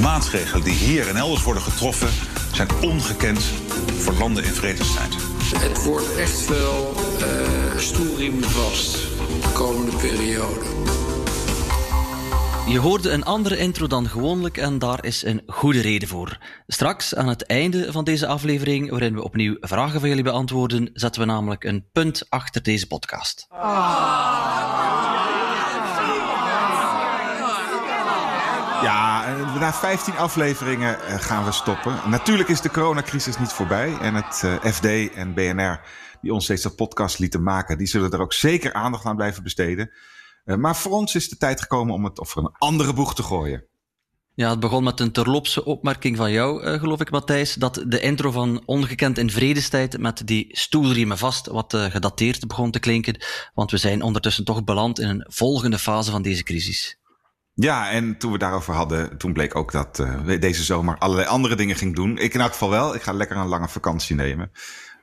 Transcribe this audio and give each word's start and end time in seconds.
maatregelen 0.00 0.64
die 0.64 0.74
hier 0.74 1.08
en 1.08 1.16
elders 1.16 1.42
worden 1.42 1.62
getroffen 1.62 2.08
zijn 2.52 2.68
ongekend 2.80 3.42
voor 3.98 4.14
landen 4.14 4.44
in 4.44 4.52
vredestijd. 4.52 5.14
Het 5.56 5.84
wordt 5.84 6.16
echt 6.16 6.48
wel 6.48 6.94
uh, 7.20 7.78
stoelriem 7.78 8.42
vast 8.42 8.92
de 9.42 9.50
komende 9.52 9.96
periode. 9.96 10.64
Je 12.66 12.78
hoorde 12.78 13.10
een 13.10 13.24
andere 13.24 13.58
intro 13.58 13.86
dan 13.86 14.08
gewoonlijk 14.08 14.56
en 14.56 14.78
daar 14.78 15.04
is 15.04 15.24
een 15.24 15.42
goede 15.46 15.80
reden 15.80 16.08
voor. 16.08 16.38
Straks, 16.66 17.14
aan 17.14 17.28
het 17.28 17.46
einde 17.46 17.92
van 17.92 18.04
deze 18.04 18.26
aflevering, 18.26 18.90
waarin 18.90 19.14
we 19.14 19.22
opnieuw 19.22 19.56
vragen 19.60 20.00
van 20.00 20.08
jullie 20.08 20.24
beantwoorden, 20.24 20.90
zetten 20.92 21.20
we 21.20 21.26
namelijk 21.26 21.64
een 21.64 21.84
punt 21.92 22.26
achter 22.28 22.62
deze 22.62 22.86
podcast. 22.86 23.46
Ja, 28.82 29.09
na 29.38 29.72
15 29.72 30.16
afleveringen 30.16 31.00
eh, 31.00 31.20
gaan 31.20 31.44
we 31.44 31.52
stoppen. 31.52 32.00
Natuurlijk 32.06 32.48
is 32.48 32.60
de 32.60 32.70
coronacrisis 32.70 33.38
niet 33.38 33.52
voorbij. 33.52 33.98
En 33.98 34.14
het 34.14 34.42
eh, 34.44 34.72
FD 34.72 35.14
en 35.14 35.34
BNR, 35.34 35.80
die 36.20 36.32
ons 36.32 36.46
deze 36.46 36.74
podcast 36.74 37.18
lieten 37.18 37.42
maken, 37.42 37.78
die 37.78 37.86
zullen 37.86 38.10
er 38.10 38.20
ook 38.20 38.32
zeker 38.32 38.72
aandacht 38.72 39.04
aan 39.04 39.16
blijven 39.16 39.42
besteden. 39.42 39.90
Eh, 40.44 40.56
maar 40.56 40.76
voor 40.76 40.92
ons 40.92 41.14
is 41.14 41.28
de 41.28 41.36
tijd 41.36 41.60
gekomen 41.60 41.94
om 41.94 42.04
het 42.04 42.20
over 42.20 42.38
een 42.38 42.54
andere 42.58 42.92
boeg 42.92 43.14
te 43.14 43.22
gooien. 43.22 43.64
Ja, 44.34 44.50
het 44.50 44.60
begon 44.60 44.84
met 44.84 45.00
een 45.00 45.12
terlopse 45.12 45.64
opmerking 45.64 46.16
van 46.16 46.32
jou, 46.32 46.78
geloof 46.78 47.00
ik, 47.00 47.10
Matthijs, 47.10 47.54
dat 47.54 47.84
de 47.86 48.00
intro 48.00 48.30
van 48.30 48.62
Ongekend 48.66 49.18
in 49.18 49.30
Vredestijd 49.30 49.98
met 49.98 50.26
die 50.26 50.48
stoelriemen 50.56 51.18
vast 51.18 51.46
wat 51.46 51.76
gedateerd 51.76 52.46
begon 52.46 52.70
te 52.70 52.78
klinken, 52.78 53.22
want 53.54 53.70
we 53.70 53.76
zijn 53.76 54.02
ondertussen 54.02 54.44
toch 54.44 54.64
beland 54.64 55.00
in 55.00 55.08
een 55.08 55.26
volgende 55.28 55.78
fase 55.78 56.10
van 56.10 56.22
deze 56.22 56.42
crisis. 56.42 56.99
Ja, 57.60 57.90
en 57.90 58.16
toen 58.18 58.32
we 58.32 58.38
daarover 58.38 58.74
hadden, 58.74 59.18
toen 59.18 59.32
bleek 59.32 59.54
ook 59.54 59.72
dat 59.72 59.98
uh, 59.98 60.40
deze 60.40 60.62
zomer 60.62 60.98
allerlei 60.98 61.28
andere 61.28 61.54
dingen 61.54 61.76
ging 61.76 61.94
doen. 61.94 62.18
Ik 62.18 62.34
in 62.34 62.40
elk 62.40 62.50
geval 62.50 62.70
wel. 62.70 62.94
Ik 62.94 63.02
ga 63.02 63.12
lekker 63.12 63.36
een 63.36 63.46
lange 63.46 63.68
vakantie 63.68 64.16
nemen. 64.16 64.50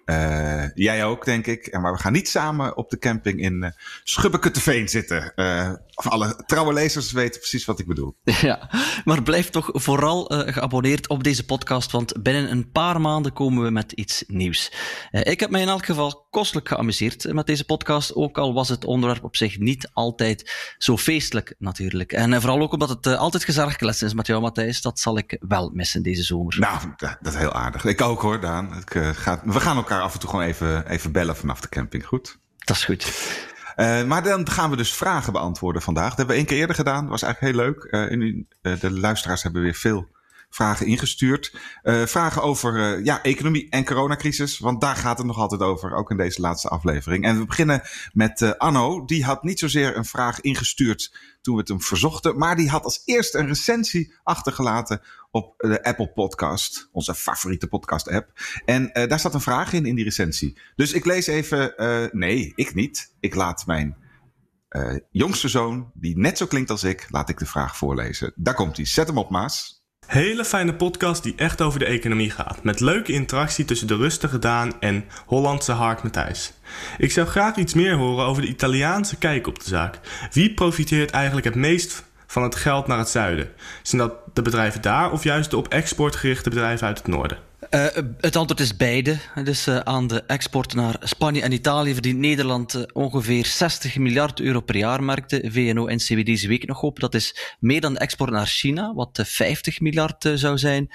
Uh, 0.09 0.63
jij 0.73 1.05
ook, 1.05 1.25
denk 1.25 1.47
ik. 1.47 1.67
En 1.67 1.81
maar 1.81 1.94
we 1.94 2.00
gaan 2.00 2.13
niet 2.13 2.30
samen 2.30 2.77
op 2.77 2.89
de 2.89 2.97
camping 2.97 3.41
in 3.41 3.63
uh, 3.63 3.69
Schubbekutteveen 4.03 4.88
zitten. 4.88 5.31
Uh, 5.36 5.72
of 5.94 6.08
alle 6.08 6.44
trouwe 6.45 6.73
lezers 6.73 7.11
weten 7.11 7.39
precies 7.39 7.66
wat 7.66 7.80
ik 7.80 7.88
bedoel. 7.88 8.16
Ja, 8.47 8.69
maar 9.05 9.23
blijf 9.23 9.50
toch 9.50 9.69
vooral 9.73 10.25
geabonneerd 10.25 11.08
op 11.08 11.23
deze 11.23 11.45
podcast, 11.45 11.91
want 11.91 12.23
binnen 12.23 12.52
een 12.52 12.72
paar 12.72 13.02
maanden 13.02 13.33
komen 13.33 13.63
we 13.63 13.69
met 13.69 13.91
iets 13.91 14.23
nieuws. 14.28 14.72
ik 15.11 15.39
heb 15.39 15.50
mij 15.50 15.61
in 15.61 15.67
elk 15.67 15.85
geval 15.85 16.28
kostelijk 16.30 16.67
geamuseerd 16.67 17.33
met 17.33 17.45
deze 17.45 17.66
podcast, 17.66 18.16
ook 18.16 18.38
al 18.38 18.53
was 18.53 18.69
het 18.69 18.85
onderwerp 18.85 19.23
op 19.23 19.35
zich 19.35 19.59
niet 19.59 19.89
altijd 19.94 20.75
zo 20.78 20.97
feestelijk 20.97 21.55
natuurlijk. 21.59 22.11
En 22.11 22.41
vooral 22.41 22.61
ook 22.61 22.73
omdat 22.73 22.89
het 22.89 23.08
altijd 23.08 23.44
gezellig 23.44 23.80
is 23.80 24.13
met 24.13 24.28
jou, 24.28 24.41
Matthijs. 24.41 24.81
Dat 24.81 25.00
zal 25.00 25.17
ik 25.17 25.38
wel 25.47 25.72
missen 25.73 26.03
deze 26.03 26.23
zomer. 26.23 26.59
Nou, 26.59 26.80
dat, 26.97 27.33
is 27.33 27.35
heel 27.35 27.53
aardig. 27.53 27.85
Ik 27.85 28.02
ook 28.02 28.22
hoor, 28.22 28.41
Daan. 28.41 28.78
Ik, 28.78 29.16
ga, 29.16 29.41
we 29.44 29.59
gaan 29.59 29.78
elkaar 29.78 29.97
af 30.02 30.14
en 30.14 30.20
toe 30.20 30.30
gewoon 30.30 30.45
even, 30.45 30.90
even 30.90 31.12
bellen 31.12 31.36
vanaf 31.36 31.62
de 31.62 31.70
camping. 31.70 32.06
Goed? 32.06 32.40
Dat 32.58 32.76
is 32.76 32.86
goed. 32.86 33.06
Uh, 33.78 34.03
maar 34.03 34.23
dan 34.23 34.50
gaan 34.50 34.70
we 34.70 34.76
dus 34.76 34.94
vragen 34.94 35.34
beantwoorden 35.34 35.81
vandaag. 35.81 36.09
Dat 36.09 36.17
hebben 36.17 36.36
we 36.36 36.42
één 36.42 36.50
keer 36.50 36.59
eerder 36.59 36.76
gedaan. 36.76 37.02
Dat 37.02 37.09
was 37.09 37.22
eigenlijk 37.22 37.56
heel 37.56 37.66
leuk. 37.66 37.88
Uh, 37.92 38.12
in, 38.12 38.48
uh, 38.62 38.80
de 38.80 38.92
luisteraars 38.92 39.44
hebben 39.44 39.62
weer 39.62 39.73
veel 39.73 40.08
vragen 40.50 40.86
ingestuurd. 40.86 41.59
Vragen 41.84 42.42
over 42.42 43.03
ja, 43.03 43.23
economie 43.23 43.70
en 43.70 43.86
coronacrisis. 43.86 44.59
Want 44.59 44.81
daar 44.81 44.95
gaat 44.95 45.18
het 45.18 45.28
nog 45.28 45.38
altijd 45.38 45.62
over, 45.62 45.95
ook 45.95 46.12
in 46.12 46.18
deze 46.18 46.42
laatste 46.42 46.68
aflevering. 46.68 47.25
En 47.25 47.40
we 47.40 47.45
beginnen 47.45 47.81
met 48.14 48.58
Anno. 48.58 49.06
Die 49.06 49.25
had 49.25 49.44
niet 49.44 49.59
zozeer 49.59 49.98
een 49.98 50.06
vraag 50.06 50.42
ingestuurd 50.42 51.16
toen 51.42 51.53
we 51.53 51.59
het 51.59 51.70
hem 51.70 51.81
verzochten. 51.81 52.38
Maar 52.38 52.56
die 52.56 52.70
had 52.70 52.84
als 52.84 53.02
eerste 53.06 53.38
een 53.38 53.48
recensie 53.48 54.14
achtergelaten 54.23 55.02
op 55.38 55.54
de 55.58 55.84
Apple 55.84 56.08
Podcast. 56.08 56.90
Onze 56.92 57.16
favoriete 57.16 57.68
podcast 57.68 58.10
app. 58.10 58.32
En 58.66 58.90
daar 58.94 59.20
staat 59.20 59.34
een 59.34 59.42
vraag 59.42 59.74
in, 59.74 59.86
in 59.86 59.96
die 59.96 60.03
recensie. 60.03 60.58
Dus 60.75 60.94
ik 60.94 61.06
lees 61.06 61.28
even, 61.28 61.74
nee, 62.12 62.52
ik 62.56 62.75
niet. 62.75 63.14
Ik 63.20 63.36
laat 63.36 63.66
mijn 63.66 63.97
jongste 65.12 65.47
zoon, 65.47 65.92
die 65.94 66.18
net 66.18 66.38
zo 66.38 66.46
klinkt 66.46 66.70
als 66.70 66.84
ik, 66.84 67.08
laat 67.09 67.30
ik 67.30 67.40
de 67.40 67.46
vraag 67.46 67.78
voorlezen. 67.78 68.34
Daar 68.36 68.53
komt 68.53 68.76
hij. 68.78 68.86
Zet 68.86 69.08
hem 69.08 69.18
op, 69.18 69.30
Maas. 69.30 69.76
Hele 70.06 70.46
fijne 70.46 70.76
podcast 70.76 71.24
die 71.24 71.34
echt 71.36 71.62
over 71.62 71.80
de 71.80 71.86
economie 71.86 72.30
gaat. 72.30 72.64
Met 72.64 72.80
leuke 72.80 73.12
interactie 73.12 73.66
tussen 73.66 73.88
de 73.88 73.96
rustige 73.96 74.40
Daan 74.40 74.80
en 74.80 75.06
Hollandse 75.26 75.72
Hark 75.72 76.03
Matthijs. 76.03 76.53
Ik 76.97 77.12
zou 77.12 77.28
graag 77.28 77.56
iets 77.56 77.74
meer 77.74 77.96
horen 77.96 78.26
over 78.26 78.42
de 78.42 78.47
Italiaanse 78.47 79.18
kijk 79.18 79.47
op 79.47 79.59
de 79.59 79.70
zaak. 79.70 80.00
Wie 80.31 80.53
profiteert 80.53 81.12
eigenlijk 81.12 81.46
het 81.46 81.56
meest 81.56 82.03
van 82.28 82.44
het 82.44 82.56
geld 82.56 82.88
naar 82.88 82.98
het 82.98 83.10
zuiden? 83.10 83.52
Zijn 83.82 84.02
dat 84.02 84.14
de 84.34 84.42
bedrijven 84.42 84.82
daar 84.82 85.12
of 85.12 85.24
juist 85.24 85.50
de 85.50 85.58
op 85.58 85.68
export 85.68 86.16
gerichte 86.16 86.50
bedrijven 86.50 86.88
uit 86.88 86.98
het 86.98 87.08
noorden? 87.08 87.47
Uh, 87.59 87.85
het 88.19 88.35
antwoord 88.35 88.59
is 88.59 88.75
beide. 88.75 89.18
Dus 89.44 89.68
uh, 89.68 89.79
aan 89.79 90.07
de 90.07 90.23
export 90.28 90.73
naar 90.73 90.95
Spanje 91.00 91.41
en 91.41 91.51
Italië 91.51 91.94
verdient 91.94 92.19
Nederland 92.19 92.75
uh, 92.75 92.84
ongeveer 92.94 93.45
60 93.45 93.97
miljard 93.97 94.40
euro 94.40 94.62
per 94.62 94.75
jaar, 94.75 95.03
merkte 95.03 95.41
VNO-NCW 95.45 96.25
deze 96.25 96.47
week 96.47 96.67
nog 96.67 96.81
op. 96.81 97.00
Dat 97.00 97.16
is 97.16 97.56
meer 97.59 97.81
dan 97.81 97.94
de 97.94 98.00
export 98.00 98.31
naar 98.31 98.46
China, 98.46 98.94
wat 98.94 99.19
50 99.23 99.79
miljard 99.79 100.31
zou 100.35 100.57
zijn. 100.57 100.90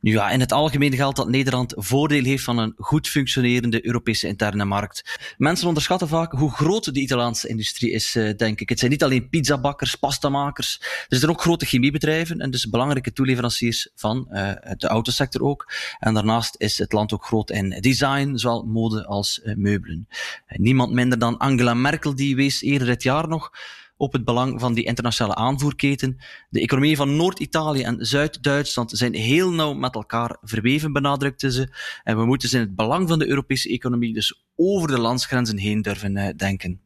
Nu 0.00 0.12
ja, 0.12 0.30
in 0.30 0.40
het 0.40 0.52
algemeen 0.52 0.94
geldt 0.94 1.16
dat 1.16 1.28
Nederland 1.28 1.74
voordeel 1.76 2.24
heeft 2.24 2.44
van 2.44 2.58
een 2.58 2.74
goed 2.76 3.08
functionerende 3.08 3.86
Europese 3.86 4.26
interne 4.26 4.64
markt. 4.64 5.18
Mensen 5.36 5.68
onderschatten 5.68 6.08
vaak 6.08 6.32
hoe 6.32 6.52
groot 6.52 6.94
de 6.94 7.00
Italiaanse 7.00 7.48
industrie 7.48 7.90
is, 7.90 8.18
denk 8.36 8.60
ik. 8.60 8.68
Het 8.68 8.78
zijn 8.78 8.90
niet 8.90 9.02
alleen 9.02 9.28
pizzabakkers, 9.28 9.94
pastamakers. 9.94 10.80
Er 11.08 11.16
zijn 11.18 11.30
ook 11.30 11.40
grote 11.40 11.66
chemiebedrijven 11.66 12.38
en 12.38 12.50
dus 12.50 12.70
belangrijke 12.70 13.12
toeleveranciers 13.12 13.90
van 13.94 14.26
de 14.76 14.88
autosector 14.88 15.42
ook. 15.42 15.66
En 16.04 16.14
daarnaast 16.14 16.54
is 16.58 16.78
het 16.78 16.92
land 16.92 17.12
ook 17.12 17.24
groot 17.24 17.50
in 17.50 17.70
design, 17.80 18.36
zowel 18.36 18.62
mode 18.62 19.06
als 19.06 19.40
uh, 19.44 19.54
meubelen. 19.54 20.06
Uh, 20.08 20.58
niemand 20.58 20.92
minder 20.92 21.18
dan 21.18 21.38
Angela 21.38 21.74
Merkel, 21.74 22.14
die 22.14 22.36
wees 22.36 22.62
eerder 22.62 22.86
dit 22.86 23.02
jaar 23.02 23.28
nog 23.28 23.52
op 23.96 24.12
het 24.12 24.24
belang 24.24 24.60
van 24.60 24.74
die 24.74 24.84
internationale 24.84 25.34
aanvoerketen. 25.34 26.16
De 26.50 26.60
economieën 26.60 26.96
van 26.96 27.16
Noord-Italië 27.16 27.82
en 27.82 28.06
Zuid-Duitsland 28.06 28.90
zijn 28.90 29.14
heel 29.14 29.50
nauw 29.50 29.72
met 29.72 29.94
elkaar 29.94 30.36
verweven, 30.42 30.92
benadrukte 30.92 31.52
ze. 31.52 31.68
En 32.02 32.18
we 32.18 32.24
moeten 32.24 32.48
ze 32.48 32.56
in 32.56 32.62
het 32.62 32.74
belang 32.74 33.08
van 33.08 33.18
de 33.18 33.28
Europese 33.28 33.68
economie 33.68 34.14
dus 34.14 34.44
over 34.56 34.88
de 34.88 34.98
landsgrenzen 34.98 35.58
heen 35.58 35.82
durven 35.82 36.16
uh, 36.16 36.28
denken. 36.36 36.83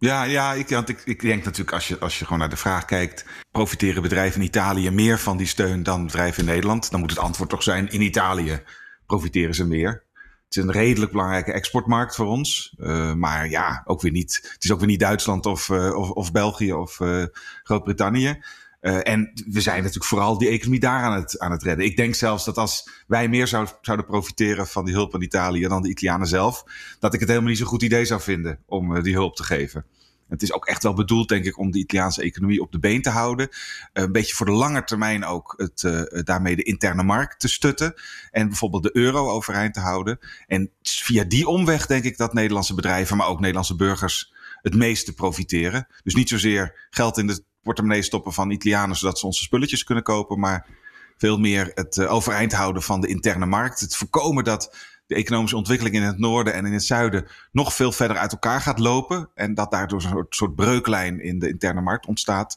Ja, 0.00 0.22
ja 0.22 0.52
ik, 0.52 0.68
want 0.68 0.88
ik, 0.88 1.02
ik 1.04 1.20
denk 1.20 1.44
natuurlijk 1.44 1.72
als 1.72 1.88
je, 1.88 1.98
als 1.98 2.18
je 2.18 2.24
gewoon 2.24 2.38
naar 2.38 2.48
de 2.48 2.56
vraag 2.56 2.84
kijkt... 2.84 3.24
profiteren 3.50 4.02
bedrijven 4.02 4.40
in 4.40 4.46
Italië 4.46 4.90
meer 4.90 5.18
van 5.18 5.36
die 5.36 5.46
steun 5.46 5.82
dan 5.82 6.04
bedrijven 6.04 6.42
in 6.42 6.48
Nederland? 6.48 6.90
Dan 6.90 7.00
moet 7.00 7.10
het 7.10 7.18
antwoord 7.18 7.50
toch 7.50 7.62
zijn, 7.62 7.90
in 7.90 8.00
Italië 8.00 8.62
profiteren 9.06 9.54
ze 9.54 9.66
meer. 9.66 10.04
Het 10.44 10.56
is 10.56 10.62
een 10.62 10.72
redelijk 10.72 11.12
belangrijke 11.12 11.52
exportmarkt 11.52 12.14
voor 12.14 12.26
ons. 12.26 12.74
Uh, 12.78 13.14
maar 13.14 13.48
ja, 13.48 13.82
ook 13.84 14.00
weer 14.00 14.12
niet, 14.12 14.50
het 14.52 14.64
is 14.64 14.72
ook 14.72 14.78
weer 14.78 14.88
niet 14.88 15.00
Duitsland 15.00 15.46
of, 15.46 15.68
uh, 15.68 15.96
of, 15.96 16.10
of 16.10 16.32
België 16.32 16.72
of 16.72 17.00
uh, 17.00 17.24
Groot-Brittannië. 17.62 18.42
En 18.80 19.32
we 19.46 19.60
zijn 19.60 19.76
natuurlijk 19.76 20.04
vooral 20.04 20.38
die 20.38 20.48
economie 20.48 20.80
daar 20.80 21.02
aan 21.02 21.16
het, 21.16 21.38
aan 21.38 21.50
het 21.50 21.62
redden. 21.62 21.84
Ik 21.84 21.96
denk 21.96 22.14
zelfs 22.14 22.44
dat 22.44 22.56
als 22.58 22.90
wij 23.06 23.28
meer 23.28 23.46
zou, 23.46 23.68
zouden 23.80 24.06
profiteren 24.06 24.66
van 24.66 24.84
die 24.84 24.94
hulp 24.94 25.14
aan 25.14 25.22
Italië 25.22 25.68
dan 25.68 25.82
de 25.82 25.88
Italianen 25.88 26.26
zelf, 26.26 26.64
dat 26.98 27.14
ik 27.14 27.20
het 27.20 27.28
helemaal 27.28 27.48
niet 27.48 27.58
zo'n 27.58 27.66
goed 27.66 27.82
idee 27.82 28.04
zou 28.04 28.20
vinden 28.20 28.58
om 28.66 29.02
die 29.02 29.14
hulp 29.14 29.36
te 29.36 29.44
geven. 29.44 29.84
Het 30.28 30.42
is 30.42 30.52
ook 30.52 30.66
echt 30.66 30.82
wel 30.82 30.94
bedoeld, 30.94 31.28
denk 31.28 31.44
ik, 31.44 31.58
om 31.58 31.70
de 31.70 31.78
Italiaanse 31.78 32.22
economie 32.22 32.60
op 32.60 32.72
de 32.72 32.78
been 32.78 33.02
te 33.02 33.10
houden. 33.10 33.48
een 33.92 34.12
beetje 34.12 34.34
voor 34.34 34.46
de 34.46 34.52
lange 34.52 34.84
termijn 34.84 35.24
ook 35.24 35.54
het, 35.56 35.80
daarmee 36.26 36.56
de 36.56 36.62
interne 36.62 37.02
markt 37.02 37.40
te 37.40 37.48
stutten. 37.48 37.94
En 38.30 38.48
bijvoorbeeld 38.48 38.82
de 38.82 38.96
euro 38.96 39.28
overeind 39.28 39.74
te 39.74 39.80
houden. 39.80 40.18
En 40.46 40.70
via 40.82 41.24
die 41.24 41.48
omweg 41.48 41.86
denk 41.86 42.04
ik 42.04 42.16
dat 42.16 42.34
Nederlandse 42.34 42.74
bedrijven, 42.74 43.16
maar 43.16 43.28
ook 43.28 43.40
Nederlandse 43.40 43.76
burgers 43.76 44.32
het 44.62 44.74
meeste 44.74 45.12
profiteren. 45.12 45.86
Dus 46.02 46.14
niet 46.14 46.28
zozeer 46.28 46.86
geld 46.90 47.18
in 47.18 47.26
de 47.26 47.44
portemonnee 47.62 48.02
stoppen 48.02 48.32
van 48.32 48.50
Italianen 48.50 48.96
zodat 48.96 49.18
ze 49.18 49.26
onze 49.26 49.42
spulletjes 49.42 49.84
kunnen 49.84 50.04
kopen, 50.04 50.38
maar 50.38 50.66
veel 51.16 51.38
meer 51.38 51.70
het 51.74 51.96
uh, 51.96 52.12
overeind 52.12 52.52
houden 52.52 52.82
van 52.82 53.00
de 53.00 53.06
interne 53.06 53.46
markt. 53.46 53.80
Het 53.80 53.96
voorkomen 53.96 54.44
dat 54.44 54.76
de 55.06 55.14
economische 55.14 55.56
ontwikkeling 55.56 55.96
in 55.96 56.02
het 56.02 56.18
noorden 56.18 56.54
en 56.54 56.66
in 56.66 56.72
het 56.72 56.84
zuiden 56.84 57.26
nog 57.52 57.74
veel 57.74 57.92
verder 57.92 58.16
uit 58.16 58.32
elkaar 58.32 58.60
gaat 58.60 58.78
lopen. 58.78 59.30
En 59.34 59.54
dat 59.54 59.70
daardoor 59.70 60.02
een 60.02 60.08
soort, 60.08 60.34
soort 60.34 60.54
breuklijn 60.54 61.20
in 61.20 61.38
de 61.38 61.48
interne 61.48 61.80
markt 61.80 62.06
ontstaat. 62.06 62.56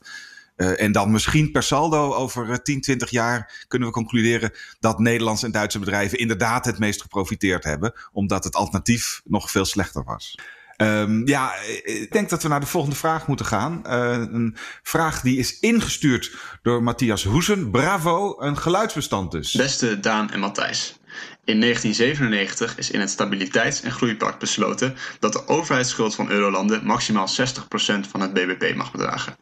Uh, 0.56 0.82
en 0.82 0.92
dan 0.92 1.12
misschien 1.12 1.52
per 1.52 1.64
saldo 1.64 2.14
over 2.14 2.64
10, 2.64 2.82
20 2.82 3.10
jaar 3.10 3.66
kunnen 3.68 3.88
we 3.88 3.94
concluderen 3.94 4.52
dat 4.80 5.00
Nederlandse 5.00 5.46
en 5.46 5.52
Duitse 5.52 5.80
bedrijven 5.80 6.18
inderdaad 6.18 6.66
het 6.66 6.80
meest 6.80 7.02
geprofiteerd 7.02 7.64
hebben, 7.64 7.94
omdat 8.12 8.44
het 8.44 8.56
alternatief 8.56 9.22
nog 9.24 9.52
veel 9.52 9.66
slechter 9.66 10.04
was. 10.04 10.38
Um, 10.78 11.28
ja, 11.28 11.54
ik 11.84 12.12
denk 12.12 12.30
dat 12.30 12.44
we 12.44 12.50
naar 12.50 12.60
de 12.60 12.66
volgende 12.66 12.96
vraag 12.96 13.28
moeten 13.28 13.46
gaan. 13.46 13.82
Uh, 13.86 14.10
een 14.32 14.56
vraag 14.84 15.22
die 15.22 15.38
is 15.38 15.60
ingestuurd 15.60 16.32
door 16.62 16.84
Matthias 16.84 17.24
Hoesen. 17.24 17.72
Bravo, 17.72 18.42
een 18.42 18.58
geluidsbestand 18.58 19.32
dus. 19.32 19.52
Beste 19.52 20.00
Daan 20.00 20.32
en 20.32 20.40
Matthijs. 20.40 21.00
In 21.46 21.60
1997 21.60 22.78
is 22.78 22.92
in 22.92 23.00
het 23.00 23.10
Stabiliteits- 23.10 23.82
en 23.82 23.92
Groeipact 23.92 24.40
besloten 24.40 24.96
dat 25.20 25.34
de 25.34 25.48
overheidsschuld 25.48 26.16
van 26.16 26.30
eurolanden 26.30 26.86
maximaal 26.86 27.28
60% 27.28 28.08
van 28.10 28.22
het 28.22 28.34
bbp 28.34 28.76
mag 28.76 28.92
bedragen. 28.92 29.36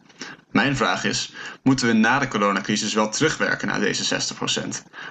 Mijn 0.51 0.75
vraag 0.75 1.03
is: 1.03 1.33
moeten 1.63 1.87
we 1.87 1.93
na 1.93 2.19
de 2.19 2.27
coronacrisis 2.27 2.93
wel 2.93 3.09
terugwerken 3.09 3.67
naar 3.67 3.79
deze 3.79 4.33
60%? 4.63 4.67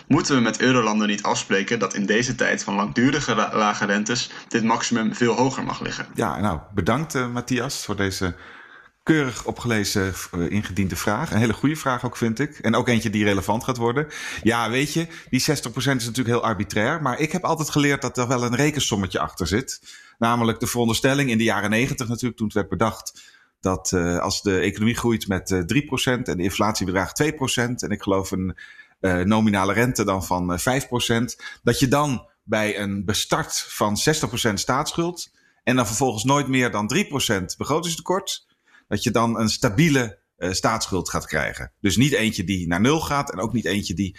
Moeten 0.07 0.35
we 0.35 0.41
met 0.41 0.61
eurolanden 0.61 1.09
niet 1.09 1.23
afspreken 1.23 1.79
dat 1.79 1.95
in 1.95 2.07
deze 2.07 2.35
tijd 2.35 2.65
van 2.65 2.75
langdurige 2.75 3.35
lage 3.35 3.87
rentes 3.87 4.31
dit 4.49 4.65
maximum 4.65 5.15
veel 5.15 5.35
hoger 5.35 5.65
mag 5.65 5.81
liggen? 5.81 6.07
Ja, 6.15 6.41
nou 6.41 6.61
bedankt 6.75 7.15
uh, 7.15 7.33
Matthias 7.33 7.85
voor 7.85 7.97
deze 7.97 8.35
keurig 9.03 9.45
opgelezen 9.45 10.15
uh, 10.35 10.51
ingediende 10.51 10.97
vraag. 10.97 11.31
Een 11.31 11.39
hele 11.39 11.53
goede 11.53 11.77
vraag 11.77 12.05
ook, 12.05 12.17
vind 12.17 12.39
ik. 12.39 12.59
En 12.59 12.75
ook 12.75 12.89
eentje 12.89 13.11
die 13.11 13.25
relevant 13.25 13.65
gaat 13.65 13.77
worden. 13.77 14.07
Ja, 14.43 14.71
weet 14.71 14.93
je, 14.93 15.07
die 15.31 15.41
60% 15.41 15.45
is 15.75 15.85
natuurlijk 15.85 16.27
heel 16.27 16.43
arbitrair. 16.43 17.03
Maar 17.03 17.19
ik 17.19 17.33
heb 17.33 17.45
altijd 17.45 17.71
geleerd 17.71 18.03
dat 18.03 18.19
er 18.19 18.29
wel 18.29 18.45
een 18.45 18.55
rekensommetje 18.57 19.19
achter 19.19 19.47
zit. 19.47 19.81
Namelijk 20.19 20.61
de 20.61 20.67
veronderstelling 20.67 21.31
in 21.31 21.39
de 21.39 21.45
jaren 21.45 21.71
90 21.71 22.09
natuurlijk, 22.09 22.37
toen 22.37 22.47
het 22.47 22.57
werd 22.57 22.69
bedacht 22.69 23.23
dat 23.61 23.93
uh, 23.95 24.19
als 24.19 24.43
de 24.43 24.59
economie 24.59 24.97
groeit 24.97 25.29
met 25.29 25.51
uh, 25.51 25.61
3% 25.61 25.65
en 26.05 26.37
de 26.37 26.43
inflatie 26.43 26.87
bedraagt 26.87 27.23
2%, 27.23 27.27
en 27.57 27.91
ik 27.91 28.03
geloof 28.03 28.31
een 28.31 28.57
uh, 29.01 29.21
nominale 29.21 29.73
rente 29.73 30.05
dan 30.05 30.25
van 30.25 30.59
5%, 30.61 30.65
dat 31.63 31.79
je 31.79 31.89
dan 31.89 32.29
bij 32.45 32.79
een 32.79 33.05
bestart 33.05 33.65
van 33.69 33.97
60% 34.51 34.53
staatsschuld 34.55 35.31
en 35.63 35.77
dan 35.77 35.87
vervolgens 35.87 36.25
nooit 36.25 36.49
meer 36.49 36.71
dan 36.71 36.93
3% 36.95 37.45
begrotingstekort, 37.57 38.47
dat 38.89 39.03
je 39.03 39.11
dan 39.11 39.39
een 39.39 39.49
stabiele 39.49 40.19
staatsschuld 40.51 41.11
gaat 41.11 41.27
krijgen. 41.27 41.73
Dus 41.81 41.97
niet 41.97 42.13
eentje 42.13 42.45
die 42.45 42.67
naar 42.67 42.81
nul 42.81 43.01
gaat 43.01 43.33
en 43.33 43.39
ook 43.39 43.53
niet 43.53 43.65
eentje 43.65 43.95
die 43.95 44.17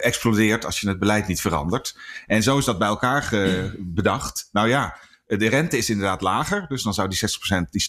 explodeert 0.00 0.64
als 0.64 0.80
je 0.80 0.88
het 0.88 0.98
beleid 0.98 1.26
niet 1.26 1.40
verandert. 1.40 1.98
En 2.26 2.42
zo 2.42 2.58
is 2.58 2.64
dat 2.64 2.78
bij 2.78 2.88
elkaar 2.88 3.34
bedacht. 3.78 4.48
Nou 4.52 4.68
ja, 4.68 4.98
de 5.26 5.48
rente 5.48 5.76
is 5.76 5.90
inderdaad 5.90 6.20
lager, 6.20 6.66
dus 6.68 6.82
dan 6.82 6.94
zou 6.94 7.08
die 7.08 7.18
60% 7.18 7.70
die 7.70 7.80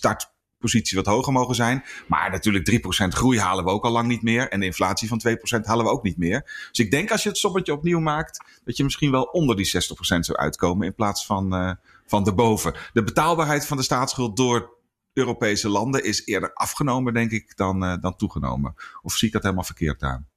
startpositie 0.59 0.97
wat 0.97 1.05
hoger 1.05 1.33
mogen 1.33 1.55
zijn. 1.55 1.83
Maar 2.07 2.31
natuurlijk 2.31 2.71
3% 2.71 3.07
groei 3.07 3.39
halen 3.39 3.63
we 3.63 3.71
ook 3.71 3.85
al 3.85 3.91
lang 3.91 4.07
niet 4.07 4.21
meer. 4.21 4.49
En 4.49 4.59
de 4.59 4.65
inflatie 4.65 5.07
van 5.07 5.21
2% 5.27 5.65
halen 5.65 5.85
we 5.85 5.91
ook 5.91 6.03
niet 6.03 6.17
meer. 6.17 6.67
Dus 6.69 6.85
ik 6.85 6.91
denk 6.91 7.11
als 7.11 7.23
je 7.23 7.29
het 7.29 7.37
sommetje 7.37 7.73
opnieuw 7.73 7.99
maakt, 7.99 8.61
dat 8.63 8.77
je 8.77 8.83
misschien 8.83 9.11
wel 9.11 9.23
onder 9.23 9.55
die 9.55 9.65
60% 9.65 10.25
zou 10.25 10.37
uitkomen 10.37 10.87
in 10.87 10.95
plaats 10.95 11.25
van, 11.25 11.53
uh, 11.53 11.71
van 12.05 12.25
erboven. 12.25 12.73
De 12.93 13.03
betaalbaarheid 13.03 13.65
van 13.65 13.77
de 13.77 13.83
staatsschuld 13.83 14.37
door 14.37 14.77
Europese 15.13 15.69
landen 15.69 16.03
is 16.03 16.25
eerder 16.25 16.53
afgenomen, 16.53 17.13
denk 17.13 17.31
ik, 17.31 17.57
dan, 17.57 17.83
uh, 17.83 17.95
dan 18.01 18.15
toegenomen. 18.15 18.73
Of 19.01 19.13
zie 19.13 19.27
ik 19.27 19.33
dat 19.33 19.43
helemaal 19.43 19.63
verkeerd 19.63 20.03
aan? 20.03 20.28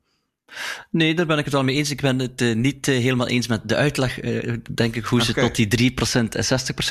Nee, 0.91 1.15
daar 1.15 1.27
ben 1.27 1.39
ik 1.39 1.45
het 1.45 1.53
wel 1.53 1.65
mee 1.65 1.77
eens. 1.77 1.91
Ik 1.91 2.01
ben 2.01 2.19
het 2.19 2.41
uh, 2.41 2.55
niet 2.55 2.87
uh, 2.87 2.99
helemaal 2.99 3.29
eens 3.29 3.47
met 3.47 3.69
de 3.69 3.77
uitleg, 3.77 4.23
uh, 4.23 4.57
denk 4.75 4.97
ik, 4.97 5.05
hoe 5.05 5.21
okay. 5.21 5.35
ze 5.35 5.41
tot 5.41 5.71
die 5.71 5.93
3% 5.93 5.95
en 6.13 6.45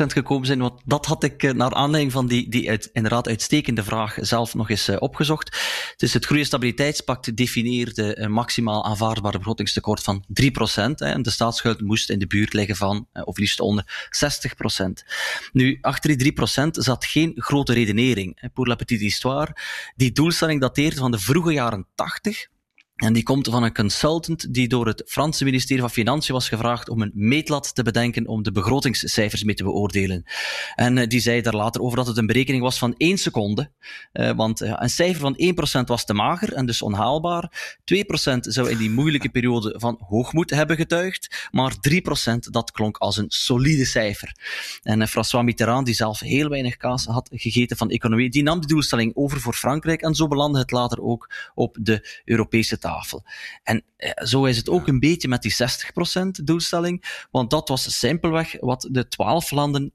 60% 0.03 0.05
gekomen 0.05 0.45
zijn. 0.45 0.59
Want 0.59 0.81
dat 0.85 1.05
had 1.05 1.23
ik 1.23 1.53
naar 1.53 1.73
aanleiding 1.73 2.13
van 2.13 2.27
die, 2.27 2.49
die 2.49 2.69
uit, 2.69 2.89
inderdaad 2.93 3.27
uitstekende 3.27 3.83
vraag 3.83 4.17
zelf 4.21 4.53
nog 4.53 4.69
eens 4.69 4.89
opgezocht. 4.89 5.57
Dus 5.97 6.13
het 6.13 6.25
Groei- 6.25 6.39
definieerde 7.33 8.19
een 8.19 8.31
maximaal 8.31 8.85
aanvaardbare 8.85 9.37
begrotingstekort 9.37 10.01
van 10.03 10.25
3%. 10.27 10.31
Hè, 10.73 11.05
en 11.05 11.21
de 11.21 11.29
staatsschuld 11.29 11.81
moest 11.81 12.09
in 12.09 12.19
de 12.19 12.27
buurt 12.27 12.53
liggen 12.53 12.75
van, 12.75 13.07
of 13.23 13.37
liefst 13.37 13.59
onder, 13.59 14.09
60%. 14.09 14.85
Nu, 15.51 15.77
achter 15.81 16.17
die 16.17 16.33
3% 16.33 16.67
zat 16.71 17.05
geen 17.05 17.31
grote 17.35 17.73
redenering. 17.73 18.49
Pour 18.53 18.67
la 18.67 18.75
petite 18.75 19.03
histoire. 19.03 19.55
Die 19.95 20.11
doelstelling 20.11 20.61
dateert 20.61 20.97
van 20.97 21.11
de 21.11 21.19
vroege 21.19 21.51
jaren 21.51 21.87
80. 21.95 22.47
En 23.01 23.13
die 23.13 23.23
komt 23.23 23.47
van 23.47 23.63
een 23.63 23.73
consultant 23.73 24.53
die 24.53 24.67
door 24.67 24.87
het 24.87 25.03
Franse 25.05 25.43
ministerie 25.43 25.81
van 25.81 25.89
Financiën 25.91 26.33
was 26.33 26.49
gevraagd 26.49 26.89
om 26.89 27.01
een 27.01 27.11
meetlat 27.13 27.75
te 27.75 27.83
bedenken 27.83 28.27
om 28.27 28.43
de 28.43 28.51
begrotingscijfers 28.51 29.43
mee 29.43 29.55
te 29.55 29.63
beoordelen. 29.63 30.23
En 30.75 30.97
uh, 30.97 31.07
die 31.07 31.19
zei 31.19 31.41
daar 31.41 31.55
later 31.55 31.81
over 31.81 31.97
dat 31.97 32.07
het 32.07 32.17
een 32.17 32.25
berekening 32.25 32.63
was 32.63 32.77
van 32.77 32.95
één 32.97 33.17
seconde. 33.17 33.71
Uh, 34.13 34.31
want 34.31 34.61
uh, 34.61 34.73
een 34.75 34.89
cijfer 34.89 35.21
van 35.21 35.81
1% 35.81 35.85
was 35.85 36.05
te 36.05 36.13
mager 36.13 36.53
en 36.53 36.65
dus 36.65 36.81
onhaalbaar. 36.81 37.75
2% 37.77 38.37
zou 38.39 38.69
in 38.69 38.77
die 38.77 38.89
moeilijke 38.89 39.29
periode 39.29 39.75
van 39.77 39.97
hoogmoed 40.07 40.49
hebben 40.49 40.75
getuigd. 40.75 41.49
Maar 41.51 41.73
3% 41.73 42.37
dat 42.39 42.71
klonk 42.71 42.97
als 42.97 43.17
een 43.17 43.29
solide 43.29 43.85
cijfer. 43.85 44.35
En 44.83 45.07
François 45.07 45.45
Mitterrand, 45.45 45.85
die 45.85 45.95
zelf 45.95 46.19
heel 46.19 46.49
weinig 46.49 46.77
kaas 46.77 47.05
had 47.05 47.29
gegeten 47.33 47.77
van 47.77 47.89
economie, 47.89 48.29
die 48.29 48.43
nam 48.43 48.61
de 48.61 48.67
doelstelling 48.67 49.15
over 49.15 49.39
voor 49.39 49.53
Frankrijk. 49.53 50.01
En 50.01 50.15
zo 50.15 50.27
belandde 50.27 50.59
het 50.59 50.71
later 50.71 51.01
ook 51.01 51.33
op 51.53 51.77
de 51.79 52.21
Europese 52.25 52.77
tafel. 52.77 52.90
Tafel. 52.91 53.23
En 53.63 53.83
eh, 53.97 54.25
zo 54.25 54.45
is 54.45 54.57
het 54.57 54.69
ook 54.69 54.87
een 54.87 54.99
beetje 54.99 55.27
met 55.27 55.41
die 55.41 55.55
60% 56.41 56.43
doelstelling, 56.43 57.25
want 57.31 57.49
dat 57.49 57.69
was 57.69 57.99
simpelweg 57.99 58.57
wat 58.59 58.87
de 58.91 59.07
12 59.07 59.51
landen 59.51 59.93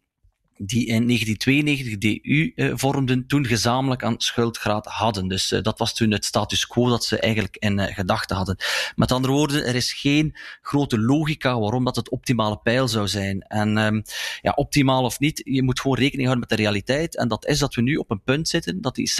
die 0.58 0.86
in 0.86 1.06
1992 1.06 1.98
de 1.98 2.18
EU 2.22 2.52
eh, 2.54 2.72
vormden, 2.76 3.26
toen 3.26 3.46
gezamenlijk 3.46 4.04
aan 4.04 4.14
schuldgraad 4.18 4.86
hadden. 4.86 5.28
Dus 5.28 5.52
uh, 5.52 5.62
dat 5.62 5.78
was 5.78 5.94
toen 5.94 6.10
het 6.10 6.24
status 6.24 6.66
quo 6.66 6.88
dat 6.88 7.04
ze 7.04 7.18
eigenlijk 7.18 7.56
in 7.56 7.78
uh, 7.78 7.86
gedachten 7.86 8.36
hadden. 8.36 8.56
Met 8.94 9.12
andere 9.12 9.32
woorden, 9.32 9.66
er 9.66 9.74
is 9.74 9.92
geen 9.92 10.36
grote 10.62 10.98
logica 10.98 11.58
waarom 11.58 11.84
dat 11.84 11.96
het 11.96 12.10
optimale 12.10 12.56
pijl 12.56 12.88
zou 12.88 13.08
zijn. 13.08 13.40
En 13.40 13.76
um, 13.76 14.02
ja, 14.42 14.52
optimaal 14.52 15.04
of 15.04 15.18
niet, 15.18 15.40
je 15.44 15.62
moet 15.62 15.80
gewoon 15.80 15.96
rekening 15.96 16.28
houden 16.28 16.46
met 16.48 16.58
de 16.58 16.64
realiteit. 16.64 17.16
En 17.16 17.28
dat 17.28 17.46
is 17.46 17.58
dat 17.58 17.74
we 17.74 17.82
nu 17.82 17.96
op 17.96 18.10
een 18.10 18.22
punt 18.22 18.48
zitten 18.48 18.80
dat 18.80 18.94
die 18.94 19.10
60% 19.10 19.14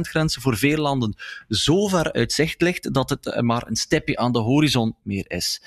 grens 0.00 0.36
voor 0.36 0.56
veel 0.56 0.78
landen 0.78 1.16
zo 1.48 1.86
ver 1.86 2.12
uit 2.12 2.32
zicht 2.32 2.60
ligt 2.60 2.94
dat 2.94 3.10
het 3.10 3.40
maar 3.40 3.66
een 3.66 3.76
stipje 3.76 4.16
aan 4.16 4.32
de 4.32 4.38
horizon 4.38 4.96
meer 5.02 5.30
is. 5.30 5.62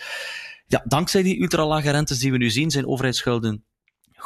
Ja, 0.68 0.84
dankzij 0.88 1.24
die 1.24 1.42
ultralage 1.42 1.92
rentes 1.92 2.20
die 2.20 2.32
we 2.32 2.38
nu 2.38 2.50
zien, 2.50 2.72
zijn 2.72 2.88
overheidsschulden 2.88 3.64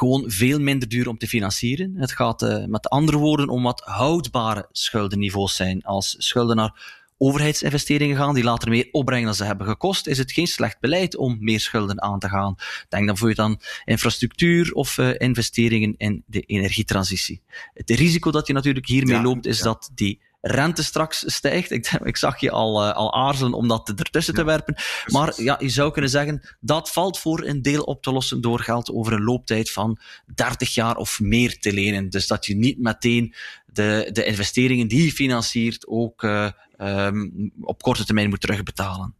gewoon 0.00 0.30
veel 0.30 0.58
minder 0.58 0.88
duur 0.88 1.08
om 1.08 1.18
te 1.18 1.28
financieren. 1.28 1.94
Het 1.96 2.12
gaat 2.12 2.42
uh, 2.42 2.64
met 2.64 2.88
andere 2.88 3.18
woorden 3.18 3.48
om 3.48 3.62
wat 3.62 3.82
houdbare 3.84 4.68
schuldenniveaus 4.72 5.56
zijn. 5.56 5.82
Als 5.82 6.14
schulden 6.18 6.56
naar 6.56 7.00
overheidsinvesteringen 7.18 8.16
gaan, 8.16 8.34
die 8.34 8.44
later 8.44 8.68
meer 8.70 8.88
opbrengen 8.90 9.24
dan 9.24 9.34
ze 9.34 9.44
hebben 9.44 9.66
gekost, 9.66 10.06
is 10.06 10.18
het 10.18 10.32
geen 10.32 10.46
slecht 10.46 10.80
beleid 10.80 11.16
om 11.16 11.36
meer 11.40 11.60
schulden 11.60 12.02
aan 12.02 12.18
te 12.18 12.28
gaan. 12.28 12.54
Denk 12.88 12.90
dan 12.90 13.04
bijvoorbeeld 13.06 13.38
aan 13.38 13.60
infrastructuur 13.84 14.72
of 14.72 14.98
uh, 14.98 15.10
investeringen 15.18 15.94
in 15.96 16.22
de 16.26 16.40
energietransitie. 16.40 17.42
Het 17.74 17.90
risico 17.90 18.30
dat 18.30 18.46
je 18.46 18.52
natuurlijk 18.52 18.86
hiermee 18.86 19.16
ja, 19.16 19.22
loopt, 19.22 19.46
is 19.46 19.58
ja. 19.58 19.64
dat 19.64 19.90
die 19.94 20.20
rente 20.40 20.84
straks 20.84 21.22
stijgt. 21.26 21.70
Ik, 21.70 21.92
ik 22.02 22.16
zag 22.16 22.40
je 22.40 22.50
al, 22.50 22.88
uh, 22.88 22.94
al 22.94 23.14
aarzelen 23.14 23.52
om 23.52 23.68
dat 23.68 23.88
ertussen 23.88 24.34
ja, 24.34 24.40
te 24.40 24.46
werpen. 24.46 24.74
Maar 25.06 25.42
ja, 25.42 25.56
je 25.58 25.68
zou 25.68 25.92
kunnen 25.92 26.10
zeggen, 26.10 26.56
dat 26.60 26.90
valt 26.90 27.18
voor 27.18 27.44
een 27.44 27.62
deel 27.62 27.82
op 27.82 28.02
te 28.02 28.12
lossen 28.12 28.40
door 28.40 28.60
geld 28.60 28.90
over 28.90 29.12
een 29.12 29.24
looptijd 29.24 29.70
van 29.70 29.98
30 30.34 30.74
jaar 30.74 30.96
of 30.96 31.20
meer 31.20 31.58
te 31.58 31.72
lenen. 31.72 32.10
Dus 32.10 32.26
dat 32.26 32.46
je 32.46 32.56
niet 32.56 32.78
meteen 32.78 33.34
de, 33.66 34.08
de 34.12 34.24
investeringen 34.24 34.88
die 34.88 35.04
je 35.04 35.12
financiert 35.12 35.86
ook 35.86 36.22
uh, 36.22 36.50
um, 36.78 37.52
op 37.60 37.82
korte 37.82 38.04
termijn 38.04 38.28
moet 38.28 38.40
terugbetalen. 38.40 39.14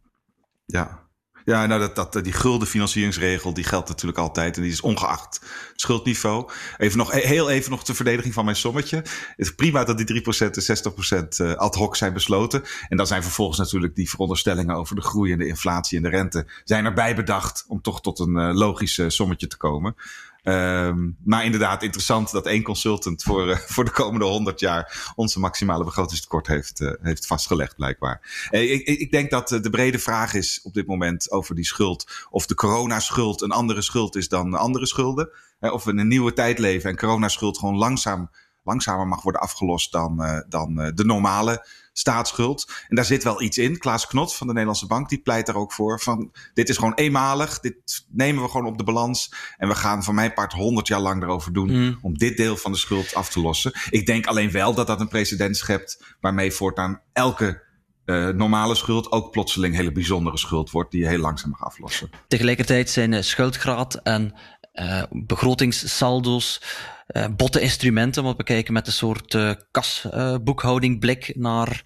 Ja, 0.65 1.09
ja, 1.45 1.65
nou, 1.65 1.79
dat, 1.79 1.95
dat, 1.95 2.23
die 2.23 2.33
gulden 2.33 2.67
financieringsregel, 2.67 3.53
die 3.53 3.63
geldt 3.63 3.87
natuurlijk 3.87 4.19
altijd. 4.19 4.55
En 4.55 4.61
die 4.61 4.71
is 4.71 4.81
ongeacht 4.81 5.41
schuldniveau. 5.75 6.49
Even 6.77 6.97
nog, 6.97 7.11
heel 7.11 7.49
even 7.49 7.71
nog 7.71 7.83
ter 7.83 7.95
verdediging 7.95 8.33
van 8.33 8.45
mijn 8.45 8.57
sommetje. 8.57 8.95
Het 8.95 9.33
is 9.35 9.55
prima 9.55 9.83
dat 9.83 9.97
die 9.97 10.23
3% 10.23 10.25
en 10.37 11.53
60% 11.53 11.57
ad 11.57 11.75
hoc 11.75 11.95
zijn 11.95 12.13
besloten. 12.13 12.63
En 12.89 12.97
dan 12.97 13.07
zijn 13.07 13.23
vervolgens 13.23 13.57
natuurlijk 13.57 13.95
die 13.95 14.09
veronderstellingen 14.09 14.75
over 14.75 14.95
de 14.95 15.01
groei 15.01 15.31
en 15.31 15.37
de 15.37 15.47
inflatie 15.47 15.97
en 15.97 16.03
de 16.03 16.09
rente... 16.09 16.47
zijn 16.63 16.85
erbij 16.85 17.15
bedacht 17.15 17.65
om 17.67 17.81
toch 17.81 18.01
tot 18.01 18.19
een 18.19 18.37
uh, 18.37 18.53
logisch 18.53 19.01
sommetje 19.07 19.47
te 19.47 19.57
komen. 19.57 19.95
Um, 20.43 21.17
maar 21.23 21.45
inderdaad, 21.45 21.83
interessant 21.83 22.31
dat 22.31 22.45
één 22.45 22.63
consultant 22.63 23.23
voor, 23.23 23.47
uh, 23.47 23.55
voor 23.75 23.85
de 23.85 23.91
komende 23.91 24.25
100 24.25 24.59
jaar 24.59 25.13
onze 25.15 25.39
maximale 25.39 25.83
begrotingstekort 25.83 26.47
heeft, 26.47 26.79
uh, 26.79 26.91
heeft 27.01 27.27
vastgelegd, 27.27 27.75
blijkbaar. 27.75 28.47
Uh, 28.51 28.71
ik, 28.71 28.87
ik 28.87 29.11
denk 29.11 29.29
dat 29.29 29.47
de 29.47 29.69
brede 29.69 29.99
vraag 29.99 30.33
is 30.33 30.59
op 30.63 30.73
dit 30.73 30.87
moment 30.87 31.31
over 31.31 31.55
die 31.55 31.65
schuld. 31.65 32.27
Of 32.29 32.45
de 32.45 32.55
coronaschuld 32.55 33.41
een 33.41 33.51
andere 33.51 33.81
schuld 33.81 34.15
is 34.15 34.27
dan 34.27 34.53
andere 34.53 34.85
schulden. 34.85 35.29
of 35.59 35.83
we 35.83 35.91
in 35.91 35.97
een 35.97 36.07
nieuwe 36.07 36.33
tijd 36.33 36.59
leven 36.59 36.89
en 36.89 36.97
coronaschuld 36.97 37.57
gewoon 37.57 37.77
langzaam, 37.77 38.29
langzamer 38.63 39.07
mag 39.07 39.21
worden 39.21 39.41
afgelost 39.41 39.91
dan, 39.91 40.43
dan 40.49 40.75
de 40.95 41.05
normale 41.05 41.65
staatsschuld. 41.93 42.71
En 42.87 42.95
daar 42.95 43.05
zit 43.05 43.23
wel 43.23 43.41
iets 43.41 43.57
in. 43.57 43.77
Klaas 43.77 44.07
Knot 44.07 44.35
van 44.35 44.47
de 44.47 44.53
Nederlandse 44.53 44.87
Bank 44.87 45.09
die 45.09 45.21
pleit 45.21 45.45
daar 45.45 45.55
ook 45.55 45.73
voor. 45.73 45.99
Van 45.99 46.31
dit 46.53 46.69
is 46.69 46.77
gewoon 46.77 46.93
eenmalig. 46.93 47.59
Dit 47.59 48.05
nemen 48.09 48.43
we 48.43 48.49
gewoon 48.49 48.67
op 48.67 48.77
de 48.77 48.83
balans. 48.83 49.33
En 49.57 49.67
we 49.67 49.75
gaan 49.75 50.03
van 50.03 50.15
mijn 50.15 50.33
part 50.33 50.53
100 50.53 50.87
jaar 50.87 50.99
lang 50.99 51.23
erover 51.23 51.53
doen 51.53 51.71
mm. 51.71 51.99
om 52.01 52.17
dit 52.17 52.37
deel 52.37 52.57
van 52.57 52.71
de 52.71 52.77
schuld 52.77 53.15
af 53.15 53.29
te 53.29 53.41
lossen. 53.41 53.71
Ik 53.89 54.05
denk 54.05 54.25
alleen 54.25 54.51
wel 54.51 54.73
dat 54.73 54.87
dat 54.87 54.99
een 54.99 55.07
precedent 55.07 55.57
schept 55.57 56.15
waarmee 56.19 56.51
voortaan 56.51 57.01
elke 57.13 57.69
uh, 58.05 58.29
normale 58.29 58.75
schuld 58.75 59.11
ook 59.11 59.31
plotseling 59.31 59.75
hele 59.75 59.91
bijzondere 59.91 60.37
schuld 60.37 60.71
wordt 60.71 60.91
die 60.91 61.01
je 61.01 61.07
heel 61.07 61.19
langzaam 61.19 61.49
mag 61.49 61.63
aflossen. 61.63 62.09
Tegelijkertijd 62.27 62.89
zijn 62.89 63.11
uh, 63.11 63.21
schuldgraad 63.21 63.95
en 63.95 64.33
uh, 64.73 65.03
begrotingssaldo's 65.09 66.61
uh, 67.07 67.25
botte 67.35 67.61
instrumenten, 67.61 68.23
want 68.23 68.37
we 68.37 68.43
kijken 68.43 68.73
met 68.73 68.87
een 68.87 68.93
soort 68.93 69.33
uh, 69.33 69.51
kasboekhouding 69.71 70.99
blik 70.99 71.35
naar 71.35 71.81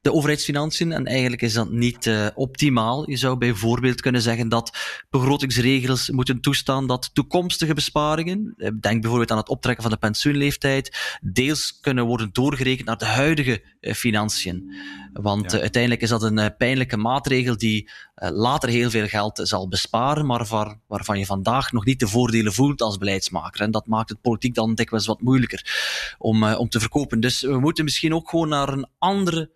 de 0.00 0.12
overheidsfinanciën. 0.12 0.92
En 0.92 1.06
eigenlijk 1.06 1.42
is 1.42 1.52
dat 1.52 1.70
niet 1.70 2.10
optimaal. 2.34 3.10
Je 3.10 3.16
zou 3.16 3.38
bijvoorbeeld 3.38 4.00
kunnen 4.00 4.22
zeggen 4.22 4.48
dat 4.48 4.78
begrotingsregels 5.10 6.10
moeten 6.10 6.40
toestaan 6.40 6.86
dat 6.86 7.10
toekomstige 7.14 7.74
besparingen, 7.74 8.54
denk 8.80 9.00
bijvoorbeeld 9.00 9.30
aan 9.30 9.36
het 9.36 9.48
optrekken 9.48 9.82
van 9.82 9.92
de 9.92 9.98
pensioenleeftijd, 9.98 11.18
deels 11.20 11.80
kunnen 11.80 12.04
worden 12.04 12.28
doorgerekend 12.32 12.86
naar 12.86 12.98
de 12.98 13.04
huidige 13.04 13.62
financiën. 13.80 14.74
Want 15.20 15.52
ja. 15.52 15.60
uiteindelijk 15.60 16.02
is 16.02 16.08
dat 16.08 16.22
een 16.22 16.56
pijnlijke 16.56 16.96
maatregel 16.96 17.56
die 17.56 17.90
later 18.14 18.68
heel 18.68 18.90
veel 18.90 19.06
geld 19.06 19.40
zal 19.42 19.68
besparen, 19.68 20.26
maar 20.26 20.44
waar, 20.44 20.78
waarvan 20.86 21.18
je 21.18 21.26
vandaag 21.26 21.72
nog 21.72 21.84
niet 21.84 22.00
de 22.00 22.08
voordelen 22.08 22.52
voelt 22.52 22.82
als 22.82 22.98
beleidsmaker. 22.98 23.60
En 23.60 23.70
dat 23.70 23.86
maakt 23.86 24.08
het 24.08 24.20
politiek 24.20 24.54
dan 24.54 24.74
dikwijls 24.74 25.06
wat 25.06 25.20
moeilijker 25.20 26.14
om, 26.18 26.44
om 26.44 26.68
te 26.68 26.80
verkopen. 26.80 27.20
Dus 27.20 27.40
we 27.40 27.60
moeten 27.60 27.84
misschien 27.84 28.14
ook 28.14 28.30
gewoon 28.30 28.48
naar 28.48 28.68
een 28.68 28.88
andere 28.98 29.50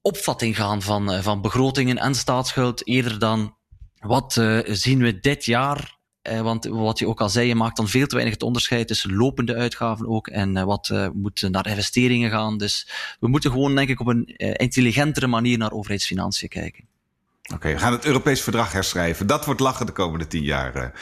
opvatting 0.00 0.56
gaan 0.56 0.82
van, 0.82 1.22
van 1.22 1.40
begrotingen 1.40 1.98
en 1.98 2.14
staatsschuld, 2.14 2.86
eerder 2.86 3.18
dan 3.18 3.56
wat 4.02 4.36
uh, 4.36 4.60
zien 4.64 4.98
we 4.98 5.20
dit 5.20 5.44
jaar. 5.44 6.00
Uh, 6.30 6.40
want 6.40 6.64
wat 6.64 6.98
je 6.98 7.08
ook 7.08 7.20
al 7.20 7.28
zei, 7.28 7.46
je 7.46 7.54
maakt 7.54 7.76
dan 7.76 7.88
veel 7.88 8.06
te 8.06 8.14
weinig 8.14 8.34
het 8.34 8.42
onderscheid 8.42 8.86
tussen 8.86 9.14
lopende 9.14 9.54
uitgaven 9.54 10.08
ook 10.08 10.28
en 10.28 10.66
wat 10.66 11.10
moet 11.12 11.48
naar 11.50 11.66
investeringen 11.66 12.30
gaan. 12.30 12.58
Dus 12.58 12.88
we 13.20 13.28
moeten 13.28 13.50
gewoon, 13.50 13.74
denk 13.74 13.88
ik, 13.88 14.00
op 14.00 14.06
een 14.06 14.26
intelligentere 14.36 15.26
manier 15.26 15.58
naar 15.58 15.72
overheidsfinanciën 15.72 16.48
kijken. 16.48 16.84
Oké, 17.42 17.54
okay, 17.54 17.72
we 17.72 17.78
gaan 17.78 17.92
het 17.92 18.04
Europees 18.04 18.42
verdrag 18.42 18.72
herschrijven. 18.72 19.26
Dat 19.26 19.44
wordt 19.44 19.60
lachen 19.60 19.86
de 19.86 19.92
komende 19.92 20.26
tien 20.26 20.42
jaar, 20.42 20.92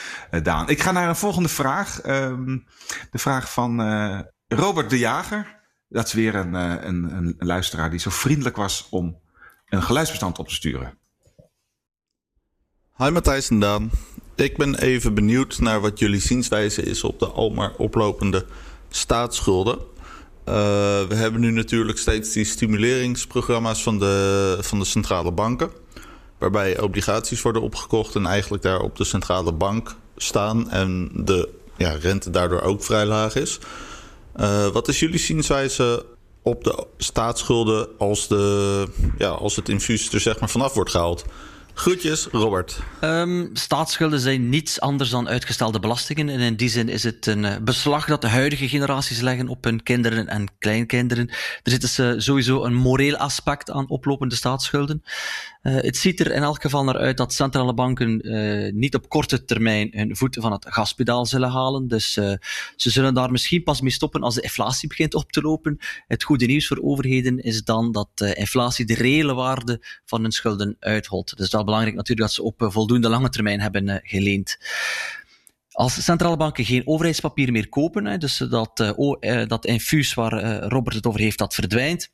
Daan. 0.43 0.69
Ik 0.69 0.83
ga 0.83 0.93
naar 0.93 1.09
een 1.09 1.17
volgende 1.17 1.49
vraag. 1.49 2.07
Um, 2.07 2.67
de 3.11 3.19
vraag 3.19 3.53
van 3.53 3.81
Robert 4.49 4.91
de 4.91 4.99
Jager. 4.99 5.59
Dat 5.89 6.07
is 6.07 6.13
weer 6.13 6.35
een, 6.35 6.55
een, 6.55 7.17
een, 7.17 7.35
luisteraar 7.39 7.91
die 7.91 7.99
zo 7.99 8.11
vriendelijk 8.11 8.57
was 8.57 8.87
om 8.91 9.19
een 9.69 9.83
geluidsbestand 9.83 10.39
op 10.39 10.49
te 10.49 10.55
sturen. 10.55 10.99
Hi 12.97 13.11
Matthijs 13.11 13.51
en 13.51 13.61
Daan. 13.61 13.91
Ik 14.41 14.57
ben 14.57 14.75
even 14.75 15.15
benieuwd 15.15 15.59
naar 15.59 15.81
wat 15.81 15.99
jullie 15.99 16.21
zienswijze 16.21 16.83
is 16.83 17.05
op 17.05 17.19
de 17.19 17.27
almaar 17.27 17.73
oplopende 17.77 18.45
staatsschulden. 18.89 19.79
Uh, 19.79 19.85
we 21.09 21.15
hebben 21.15 21.41
nu 21.41 21.51
natuurlijk 21.51 21.99
steeds 21.99 22.33
die 22.33 22.45
stimuleringsprogramma's 22.45 23.83
van 23.83 23.99
de, 23.99 24.59
van 24.61 24.79
de 24.79 24.85
centrale 24.85 25.33
banken. 25.33 25.71
Waarbij 26.39 26.81
obligaties 26.81 27.43
worden 27.43 27.63
opgekocht 27.63 28.15
en 28.15 28.27
eigenlijk 28.27 28.63
daar 28.63 28.81
op 28.81 28.97
de 28.97 29.05
centrale 29.05 29.53
bank 29.53 29.97
staan. 30.17 30.71
En 30.71 31.11
de 31.15 31.49
ja, 31.77 31.91
rente 31.91 32.31
daardoor 32.31 32.61
ook 32.61 32.83
vrij 32.85 33.07
laag 33.07 33.35
is. 33.35 33.59
Uh, 34.37 34.67
wat 34.67 34.89
is 34.89 35.01
jullie 35.01 35.19
zienswijze 35.19 36.07
op 36.43 36.65
de 36.65 36.87
staatsschulden 36.97 37.89
als, 37.99 38.29
de, 38.29 38.87
ja, 39.19 39.29
als 39.29 39.57
het 39.57 39.69
infuus 39.69 40.13
er 40.13 40.21
zeg 40.21 40.41
maar 40.41 40.51
vanaf 40.51 40.75
wordt 40.75 40.91
gehaald? 40.91 41.25
Groetjes, 41.75 42.27
Robert. 42.27 42.79
Um, 43.01 43.51
staatsschulden 43.53 44.21
zijn 44.21 44.49
niets 44.49 44.81
anders 44.81 45.11
dan 45.11 45.29
uitgestelde 45.29 45.81
belastingen. 45.81 46.29
En 46.29 46.41
in 46.41 46.57
die 46.57 46.69
zin 46.69 46.89
is 46.89 47.03
het 47.03 47.27
een 47.27 47.45
uh, 47.45 47.57
beslag 47.63 48.07
dat 48.07 48.21
de 48.21 48.29
huidige 48.29 48.69
generaties 48.69 49.21
leggen 49.21 49.49
op 49.49 49.65
hun 49.65 49.83
kinderen 49.83 50.29
en 50.29 50.49
kleinkinderen. 50.59 51.29
Er 51.63 51.71
zit 51.71 51.81
dus 51.81 51.99
uh, 51.99 52.13
sowieso 52.17 52.65
een 52.65 52.75
moreel 52.75 53.17
aspect 53.17 53.71
aan 53.71 53.89
oplopende 53.89 54.35
staatsschulden. 54.35 55.03
Uh, 55.63 55.75
het 55.77 55.97
ziet 55.97 56.21
er 56.21 56.33
in 56.33 56.43
elk 56.43 56.63
geval 56.63 56.85
naar 56.85 56.99
uit 56.99 57.17
dat 57.17 57.33
centrale 57.33 57.75
banken 57.75 58.29
uh, 58.29 58.73
niet 58.73 58.95
op 58.95 59.09
korte 59.09 59.45
termijn 59.45 59.89
hun 59.93 60.17
voeten 60.17 60.43
van 60.43 60.53
het 60.53 60.67
gaspedaal 60.69 61.27
zullen 61.27 61.51
halen. 61.51 61.89
Dus 61.89 62.17
uh, 62.17 62.35
ze 62.77 62.91
zullen 62.91 63.15
daar 63.15 63.31
misschien 63.31 63.63
pas 63.63 63.81
mee 63.81 63.91
stoppen 63.91 64.23
als 64.23 64.35
de 64.35 64.41
inflatie 64.41 64.89
begint 64.89 65.15
op 65.15 65.33
te 65.33 65.41
lopen. 65.41 65.79
Het 66.07 66.23
goede 66.23 66.47
nieuws 66.47 66.67
voor 66.67 66.79
overheden 66.83 67.39
is 67.39 67.65
dan 67.65 67.93
dat 67.93 68.09
inflatie 68.35 68.85
de 68.85 68.95
reële 68.95 69.35
waarde 69.35 69.85
van 70.05 70.23
hun 70.23 70.33
schulden 70.33 70.77
uitholt. 70.79 71.37
Dus 71.37 71.53
is 71.53 71.65
belangrijk 71.65 71.97
natuurlijk 71.97 72.27
dat 72.27 72.33
ze 72.33 72.43
op 72.43 72.73
voldoende 72.73 73.09
lange 73.09 73.29
termijn 73.29 73.61
hebben 73.61 74.01
geleend. 74.03 74.59
Als 75.71 76.05
centrale 76.05 76.37
banken 76.37 76.65
geen 76.65 76.87
overheidspapier 76.87 77.53
meer 77.53 77.69
kopen, 77.69 78.21
dus 78.21 78.37
dat, 78.37 78.95
dat 79.47 79.67
infuus 79.67 80.15
waar 80.15 80.63
Robert 80.69 80.97
het 80.97 81.07
over 81.07 81.21
heeft, 81.21 81.39
dat 81.39 81.55
verdwijnt, 81.55 82.11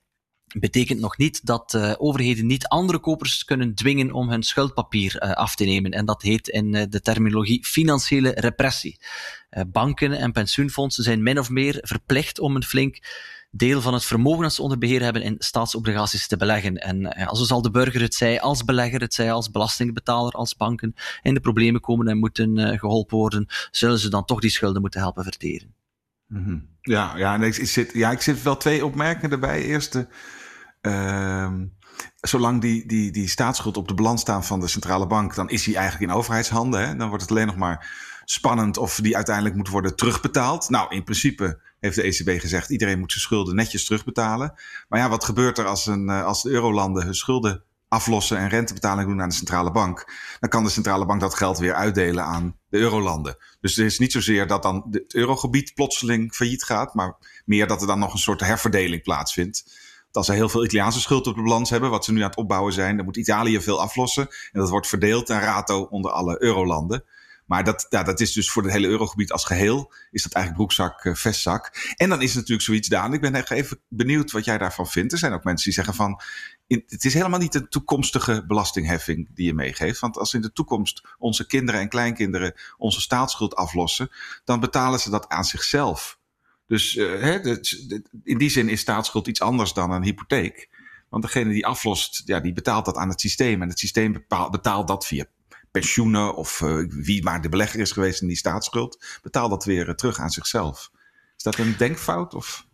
betekent 0.54 1.00
nog 1.00 1.16
niet 1.16 1.46
dat 1.46 1.74
uh, 1.74 1.94
overheden 1.96 2.46
niet 2.46 2.66
andere 2.66 2.98
kopers 2.98 3.44
kunnen 3.44 3.74
dwingen 3.74 4.12
om 4.12 4.30
hun 4.30 4.42
schuldpapier 4.42 5.22
uh, 5.22 5.32
af 5.32 5.54
te 5.54 5.64
nemen. 5.64 5.90
En 5.90 6.06
dat 6.06 6.22
heet 6.22 6.48
in 6.48 6.74
uh, 6.74 6.82
de 6.88 7.00
terminologie 7.00 7.64
financiële 7.64 8.30
repressie. 8.30 9.00
banken 9.66 10.12
en 10.12 10.32
pensioenfondsen 10.32 11.04
zijn 11.04 11.22
min 11.22 11.38
of 11.38 11.50
meer 11.50 11.78
verplicht 11.80 12.38
om 12.38 12.56
een 12.56 12.64
flink 12.64 12.98
deel 13.50 13.80
van 13.80 13.94
het 13.94 14.04
vermogen 14.04 14.42
dat 14.42 14.54
ze 14.54 14.62
onder 14.62 14.78
beheer 14.78 15.02
hebben 15.02 15.22
in 15.22 15.34
staatsobligaties 15.38 16.26
te 16.26 16.36
beleggen. 16.36 16.76
En 16.76 17.06
also 17.26 17.44
zal 17.44 17.62
de 17.62 17.70
burger 17.70 18.00
het 18.00 18.14
zij 18.14 18.40
als 18.40 18.64
belegger, 18.64 19.00
het 19.00 19.14
zij 19.14 19.32
als 19.32 19.50
belastingbetaler, 19.50 20.32
als 20.32 20.56
banken 20.56 20.94
in 21.22 21.34
de 21.34 21.40
problemen 21.40 21.80
komen 21.80 22.06
en 22.08 22.18
moeten 22.18 22.78
geholpen 22.78 23.16
worden, 23.16 23.46
zullen 23.70 23.98
ze 23.98 24.08
dan 24.08 24.24
toch 24.24 24.40
die 24.40 24.50
schulden 24.50 24.80
moeten 24.80 25.00
helpen 25.00 25.24
verteren. 25.24 25.74
-hmm. 26.28 26.68
Ja, 26.80 27.16
ja, 27.16 27.37
ik, 27.37 27.54
zit, 27.54 27.92
ja, 27.92 28.11
ik 28.11 28.21
zit 28.21 28.42
wel 28.42 28.56
twee 28.56 28.85
opmerkingen 28.85 29.30
erbij. 29.30 29.62
Eerste, 29.62 30.09
uh, 30.83 31.52
zolang 32.21 32.61
die, 32.61 32.87
die, 32.87 33.11
die 33.12 33.28
staatsschuld 33.28 33.76
op 33.76 33.88
de 33.88 33.95
balans 33.95 34.21
staat 34.21 34.47
van 34.47 34.61
de 34.61 34.68
centrale 34.68 35.06
bank, 35.06 35.35
dan 35.35 35.49
is 35.49 35.64
die 35.64 35.76
eigenlijk 35.76 36.11
in 36.11 36.16
overheidshanden. 36.16 36.88
Hè? 36.88 36.97
Dan 36.97 37.09
wordt 37.09 37.23
het 37.23 37.30
alleen 37.30 37.47
nog 37.47 37.56
maar 37.56 37.87
spannend 38.25 38.78
of 38.78 38.99
die 39.02 39.16
uiteindelijk 39.16 39.54
moet 39.54 39.68
worden 39.68 39.97
terugbetaald. 39.97 40.68
Nou, 40.68 40.95
in 40.95 41.04
principe 41.04 41.61
heeft 41.80 41.97
de 41.97 42.02
ECB 42.02 42.40
gezegd, 42.40 42.71
iedereen 42.71 42.99
moet 42.99 43.11
zijn 43.11 43.23
schulden 43.23 43.54
netjes 43.54 43.85
terugbetalen. 43.85 44.54
Maar 44.88 44.99
ja, 44.99 45.09
wat 45.09 45.25
gebeurt 45.25 45.59
er 45.59 45.66
als, 45.66 45.87
een, 45.87 46.09
eh, 46.09 46.25
als 46.25 46.42
de 46.42 46.50
eurolanden 46.50 47.04
hun 47.04 47.14
schulden 47.14 47.64
aflossen 47.88 48.38
en 48.38 48.49
rentebetalingen 48.49 49.09
doen 49.09 49.23
aan 49.23 49.28
de 49.28 49.35
centrale 49.35 49.71
bank, 49.71 50.12
dan 50.40 50.49
kan 50.49 50.64
de 50.64 50.71
centrale 50.71 51.06
bank 51.06 51.21
dat 51.21 51.35
geld 51.35 51.59
weer 51.59 51.75
uitdelen 51.75 52.25
aan 52.25 52.56
de 52.76 52.83
eurolanden. 52.83 53.37
Dus 53.61 53.76
het 53.76 53.87
is 53.87 53.99
niet 53.99 54.12
zozeer 54.12 54.47
dat 54.47 54.62
dan 54.62 54.87
het 54.90 55.14
eurogebied 55.14 55.75
plotseling 55.75 56.35
failliet 56.35 56.64
gaat, 56.64 56.95
maar 56.95 57.16
meer 57.45 57.66
dat 57.66 57.80
er 57.80 57.87
dan 57.87 57.99
nog 57.99 58.12
een 58.12 58.18
soort 58.18 58.40
herverdeling 58.40 59.02
plaatsvindt. 59.02 59.85
als 60.12 60.26
ze 60.26 60.33
heel 60.33 60.49
veel 60.49 60.64
Italiaanse 60.64 61.00
schuld 61.00 61.26
op 61.26 61.35
de 61.35 61.42
balans 61.42 61.71
hebben, 61.71 61.90
wat 61.90 62.04
ze 62.04 62.12
nu 62.12 62.21
aan 62.21 62.28
het 62.28 62.38
opbouwen 62.38 62.73
zijn, 62.73 62.97
dan 62.97 63.04
moet 63.04 63.16
Italië 63.16 63.61
veel 63.61 63.80
aflossen. 63.80 64.28
En 64.52 64.61
dat 64.61 64.71
wordt 64.71 64.87
verdeeld 64.87 65.30
en 65.30 65.40
rato 65.40 65.83
onder 65.83 66.11
alle 66.11 66.42
eurolanden. 66.42 67.04
Maar 67.47 67.64
dat, 67.64 67.87
ja, 67.88 68.02
dat 68.02 68.21
is 68.21 68.33
dus 68.33 68.50
voor 68.50 68.62
het 68.62 68.73
hele 68.73 68.87
eurogebied 68.87 69.33
als 69.33 69.45
geheel, 69.45 69.92
is 70.11 70.23
dat 70.23 70.33
eigenlijk 70.33 70.64
broekzak, 70.64 71.04
uh, 71.04 71.14
vestzak. 71.14 71.95
En 71.97 72.09
dan 72.09 72.23
is 72.23 72.35
natuurlijk 72.35 72.62
zoiets, 72.62 72.88
Daan, 72.88 73.12
ik 73.12 73.21
ben 73.21 73.35
echt 73.35 73.50
even 73.50 73.80
benieuwd 73.88 74.30
wat 74.30 74.45
jij 74.45 74.59
daarvan 74.59 74.87
vindt. 74.87 75.12
Er 75.12 75.18
zijn 75.18 75.33
ook 75.33 75.45
mensen 75.45 75.64
die 75.64 75.75
zeggen 75.75 75.95
van, 75.95 76.21
het 76.66 77.04
is 77.04 77.14
helemaal 77.14 77.38
niet 77.38 77.54
een 77.54 77.68
toekomstige 77.68 78.44
belastingheffing 78.46 79.28
die 79.35 79.46
je 79.46 79.54
meegeeft. 79.54 80.00
Want 80.00 80.18
als 80.18 80.35
in 80.35 80.40
de 80.40 80.52
toekomst 80.52 81.02
onze 81.18 81.46
kinderen 81.46 81.80
en 81.80 81.88
kleinkinderen 81.88 82.54
onze 82.76 83.00
staatsschuld 83.00 83.56
aflossen, 83.56 84.11
dan 84.44 84.61
betalen 84.61 85.00
ze 85.00 85.11
dat 85.11 85.28
aan 85.28 85.44
zichzelf. 85.44 86.18
Dus 86.66 86.94
uh, 86.94 87.20
hè, 87.20 87.58
in 88.25 88.38
die 88.38 88.50
zin 88.50 88.68
is 88.68 88.80
staatsschuld 88.80 89.26
iets 89.26 89.40
anders 89.40 89.73
dan 89.73 89.90
een 89.90 90.02
hypotheek. 90.02 90.68
Want 91.08 91.23
degene 91.23 91.52
die 91.52 91.66
aflost, 91.66 92.23
ja, 92.25 92.40
die 92.40 92.52
betaalt 92.52 92.85
dat 92.85 92.96
aan 92.96 93.08
het 93.08 93.20
systeem. 93.20 93.62
En 93.62 93.68
het 93.68 93.78
systeem 93.78 94.25
betaalt 94.50 94.88
dat 94.88 95.06
via 95.06 95.25
pensioenen 95.70 96.35
of 96.35 96.61
uh, 96.61 96.85
wie 96.88 97.23
maar 97.23 97.42
de 97.42 97.49
belegger 97.49 97.80
is 97.80 97.92
geweest 97.92 98.20
in 98.20 98.28
die 98.28 98.37
staatsschuld, 98.37 99.04
betaalt 99.23 99.50
dat 99.50 99.64
weer 99.64 99.88
uh, 99.88 99.94
terug 99.94 100.18
aan 100.18 100.30
zichzelf. 100.30 100.90
Is 101.37 101.42
dat 101.42 101.58
een 101.58 101.75
denkfout? 101.76 102.35
Of? 102.35 102.65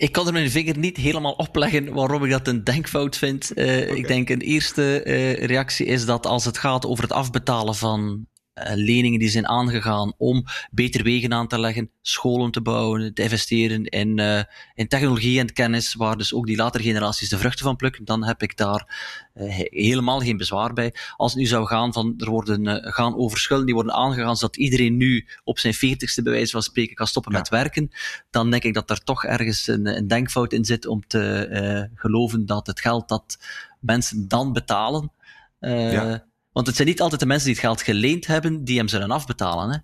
Ik 0.00 0.12
kan 0.12 0.26
er 0.26 0.32
mijn 0.32 0.50
vinger 0.50 0.78
niet 0.78 0.96
helemaal 0.96 1.32
opleggen 1.32 1.92
waarom 1.92 2.24
ik 2.24 2.30
dat 2.30 2.48
een 2.48 2.64
denkfout 2.64 3.16
vind. 3.16 3.52
Uh, 3.54 3.64
okay. 3.64 3.80
Ik 3.80 4.06
denk 4.06 4.28
een 4.28 4.40
eerste 4.40 4.96
reactie 5.38 5.86
is 5.86 6.04
dat 6.04 6.26
als 6.26 6.44
het 6.44 6.58
gaat 6.58 6.86
over 6.86 7.02
het 7.02 7.12
afbetalen 7.12 7.74
van 7.74 8.26
leningen 8.74 9.18
die 9.18 9.28
zijn 9.28 9.48
aangegaan 9.48 10.12
om 10.16 10.44
beter 10.70 11.02
wegen 11.02 11.32
aan 11.32 11.48
te 11.48 11.58
leggen, 11.58 11.90
scholen 12.02 12.50
te 12.50 12.60
bouwen, 12.60 13.14
te 13.14 13.22
investeren 13.22 13.84
in, 13.84 14.18
uh, 14.18 14.42
in 14.74 14.88
technologie 14.88 15.38
en 15.38 15.52
kennis, 15.52 15.94
waar 15.94 16.16
dus 16.16 16.34
ook 16.34 16.46
die 16.46 16.56
latere 16.56 16.82
generaties 16.82 17.28
de 17.28 17.38
vruchten 17.38 17.64
van 17.64 17.76
plukken, 17.76 18.04
dan 18.04 18.24
heb 18.24 18.42
ik 18.42 18.56
daar 18.56 18.98
uh, 19.34 19.54
helemaal 19.56 20.20
geen 20.20 20.36
bezwaar 20.36 20.72
bij. 20.72 20.94
Als 21.16 21.32
het 21.32 21.40
nu 21.40 21.46
zou 21.46 21.66
gaan 21.66 21.92
van, 21.92 22.14
er 22.18 22.30
worden, 22.30 22.92
gaan 22.92 23.16
over 23.16 23.38
schulden 23.38 23.66
die 23.66 23.74
worden 23.74 23.94
aangegaan, 23.94 24.36
zodat 24.36 24.56
iedereen 24.56 24.96
nu 24.96 25.26
op 25.44 25.58
zijn 25.58 25.74
veertigste 25.74 26.22
bij 26.22 26.32
wijze 26.32 26.50
van 26.50 26.62
spreken 26.62 26.94
kan 26.94 27.06
stoppen 27.06 27.32
ja. 27.32 27.38
met 27.38 27.48
werken, 27.48 27.90
dan 28.30 28.50
denk 28.50 28.62
ik 28.62 28.74
dat 28.74 28.90
er 28.90 29.04
toch 29.04 29.24
ergens 29.24 29.66
een, 29.66 29.86
een 29.96 30.08
denkfout 30.08 30.52
in 30.52 30.64
zit 30.64 30.86
om 30.86 31.06
te 31.06 31.88
geloven 31.94 32.46
dat 32.46 32.66
het 32.66 32.80
geld 32.80 33.08
dat 33.08 33.38
mensen 33.80 34.28
dan 34.28 34.52
betalen, 34.52 35.12
ja 35.60 36.28
want 36.60 36.72
het 36.72 36.76
zijn 36.76 36.88
niet 36.88 37.00
altijd 37.00 37.20
de 37.20 37.26
mensen 37.26 37.46
die 37.46 37.56
het 37.56 37.64
geld 37.64 37.82
geleend 37.82 38.26
hebben, 38.26 38.64
die 38.64 38.78
hem 38.78 38.88
zullen 38.88 39.10
afbetalen. 39.10 39.70
Hè? 39.70 39.76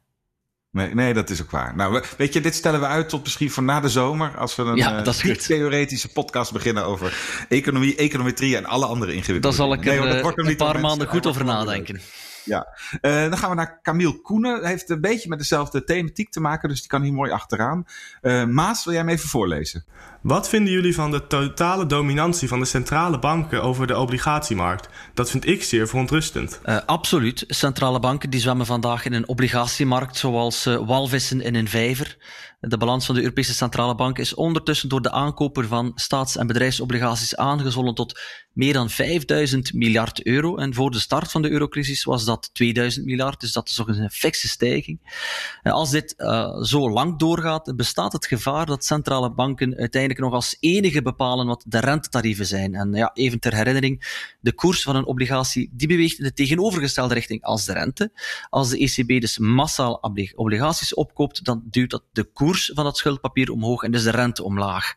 Nee, 0.70 0.94
nee, 0.94 1.14
dat 1.14 1.30
is 1.30 1.42
ook 1.42 1.50
waar. 1.50 1.76
Nou, 1.76 2.02
weet 2.16 2.32
je, 2.32 2.40
dit 2.40 2.54
stellen 2.54 2.80
we 2.80 2.86
uit 2.86 3.08
tot 3.08 3.22
misschien 3.22 3.50
voor 3.50 3.62
na 3.62 3.80
de 3.80 3.88
zomer. 3.88 4.36
Als 4.36 4.56
we 4.56 4.62
een 4.62 4.76
ja, 4.76 5.06
uh, 5.06 5.34
theoretische 5.34 6.08
podcast 6.08 6.52
beginnen 6.52 6.84
over 6.84 7.18
economie, 7.48 7.96
econometrie 7.96 8.56
en 8.56 8.64
alle 8.64 8.86
andere 8.86 9.12
ingewikkelde 9.12 9.56
Daar 9.56 9.66
zal 9.66 9.72
ik 9.72 9.86
er 9.86 10.04
nee, 10.04 10.22
uh, 10.22 10.32
een 10.34 10.56
paar 10.56 10.80
maanden 10.80 11.08
goed 11.08 11.26
over 11.26 11.44
nadenken. 11.44 12.00
Ja, 12.46 12.66
uh, 13.02 13.12
dan 13.12 13.38
gaan 13.38 13.50
we 13.50 13.56
naar 13.56 13.78
Camille 13.82 14.20
Koenen. 14.20 14.60
Hij 14.60 14.70
heeft 14.70 14.90
een 14.90 15.00
beetje 15.00 15.28
met 15.28 15.38
dezelfde 15.38 15.84
thematiek 15.84 16.30
te 16.30 16.40
maken, 16.40 16.68
dus 16.68 16.80
die 16.80 16.88
kan 16.88 17.02
hier 17.02 17.12
mooi 17.12 17.30
achteraan. 17.30 17.86
Uh, 18.22 18.44
Maas, 18.44 18.84
wil 18.84 18.92
jij 18.92 19.02
hem 19.02 19.12
even 19.12 19.28
voorlezen? 19.28 19.84
Wat 20.22 20.48
vinden 20.48 20.72
jullie 20.72 20.94
van 20.94 21.10
de 21.10 21.26
totale 21.26 21.86
dominantie 21.86 22.48
van 22.48 22.58
de 22.58 22.64
centrale 22.64 23.18
banken 23.18 23.62
over 23.62 23.86
de 23.86 23.96
obligatiemarkt? 23.96 24.88
Dat 25.14 25.30
vind 25.30 25.46
ik 25.46 25.62
zeer 25.62 25.88
verontrustend. 25.88 26.60
Uh, 26.64 26.78
absoluut. 26.86 27.44
Centrale 27.46 28.00
banken 28.00 28.30
die 28.30 28.40
zwemmen 28.40 28.66
vandaag 28.66 29.04
in 29.04 29.12
een 29.12 29.28
obligatiemarkt 29.28 30.16
zoals 30.16 30.66
uh, 30.66 30.86
walvissen 30.86 31.40
in 31.40 31.54
een 31.54 31.68
vijver. 31.68 32.16
De 32.68 32.76
balans 32.76 33.06
van 33.06 33.14
de 33.14 33.20
Europese 33.20 33.54
Centrale 33.54 33.94
Bank 33.94 34.18
is 34.18 34.34
ondertussen 34.34 34.88
door 34.88 35.02
de 35.02 35.10
aankoper 35.10 35.66
van 35.66 35.92
staats- 35.94 36.36
en 36.36 36.46
bedrijfsobligaties 36.46 37.36
aangezwollen 37.36 37.94
tot 37.94 38.20
meer 38.52 38.72
dan 38.72 38.90
5000 38.90 39.72
miljard 39.72 40.22
euro. 40.22 40.56
En 40.56 40.74
voor 40.74 40.90
de 40.90 40.98
start 40.98 41.30
van 41.30 41.42
de 41.42 41.50
eurocrisis 41.50 42.04
was 42.04 42.24
dat 42.24 42.50
2000 42.52 43.04
miljard, 43.04 43.40
dus 43.40 43.52
dat 43.52 43.68
is 43.68 43.74
toch 43.74 43.88
een 43.88 44.10
fikse 44.10 44.48
stijging. 44.48 45.00
En 45.62 45.72
als 45.72 45.90
dit 45.90 46.14
uh, 46.18 46.62
zo 46.62 46.90
lang 46.90 47.18
doorgaat, 47.18 47.76
bestaat 47.76 48.12
het 48.12 48.26
gevaar 48.26 48.66
dat 48.66 48.84
centrale 48.84 49.30
banken 49.30 49.76
uiteindelijk 49.76 50.20
nog 50.20 50.32
als 50.32 50.56
enige 50.60 51.02
bepalen 51.02 51.46
wat 51.46 51.64
de 51.66 51.80
rentetarieven 51.80 52.46
zijn. 52.46 52.74
En 52.74 52.92
ja, 52.92 53.10
even 53.14 53.40
ter 53.40 53.54
herinnering, 53.54 54.24
de 54.40 54.52
koers 54.52 54.82
van 54.82 54.96
een 54.96 55.06
obligatie 55.06 55.70
die 55.72 55.88
beweegt 55.88 56.18
in 56.18 56.24
de 56.24 56.32
tegenovergestelde 56.32 57.14
richting 57.14 57.42
als 57.42 57.64
de 57.64 57.72
rente. 57.72 58.12
Als 58.50 58.68
de 58.68 58.78
ECB 58.78 59.20
dus 59.20 59.38
massaal 59.38 60.14
obligaties 60.34 60.94
opkoopt, 60.94 61.44
dan 61.44 61.62
duwt 61.70 61.90
dat 61.90 62.02
de 62.12 62.24
koers 62.24 62.55
van 62.64 62.84
dat 62.84 62.96
schuldpapier 62.96 63.50
omhoog 63.50 63.82
en 63.82 63.90
dus 63.90 64.02
de 64.02 64.10
rente 64.10 64.42
omlaag. 64.42 64.94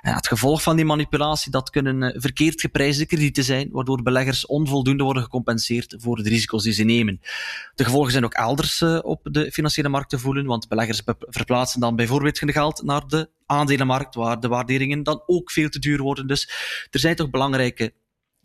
En 0.00 0.14
het 0.14 0.28
gevolg 0.28 0.62
van 0.62 0.76
die 0.76 0.84
manipulatie, 0.84 1.50
dat 1.50 1.70
kunnen 1.70 2.02
uh, 2.02 2.20
verkeerd 2.20 2.60
geprijsde 2.60 3.06
kredieten 3.06 3.44
zijn, 3.44 3.68
waardoor 3.72 4.02
beleggers 4.02 4.46
onvoldoende 4.46 5.04
worden 5.04 5.22
gecompenseerd 5.22 5.96
voor 5.98 6.16
de 6.16 6.28
risico's 6.28 6.62
die 6.62 6.72
ze 6.72 6.84
nemen. 6.84 7.20
De 7.74 7.84
gevolgen 7.84 8.12
zijn 8.12 8.24
ook 8.24 8.34
elders 8.34 8.80
uh, 8.80 8.98
op 9.02 9.20
de 9.22 9.52
financiële 9.52 9.88
markt 9.88 10.10
te 10.10 10.18
voelen, 10.18 10.46
want 10.46 10.68
beleggers 10.68 11.02
verplaatsen 11.18 11.80
dan 11.80 11.96
bijvoorbeeld 11.96 12.40
hun 12.40 12.52
geld 12.52 12.82
naar 12.82 13.06
de 13.06 13.30
aandelenmarkt, 13.46 14.14
waar 14.14 14.40
de 14.40 14.48
waarderingen 14.48 15.02
dan 15.02 15.22
ook 15.26 15.50
veel 15.50 15.68
te 15.68 15.78
duur 15.78 16.02
worden. 16.02 16.26
Dus 16.26 16.50
er 16.90 17.00
zijn 17.00 17.16
toch 17.16 17.30
belangrijke 17.30 17.92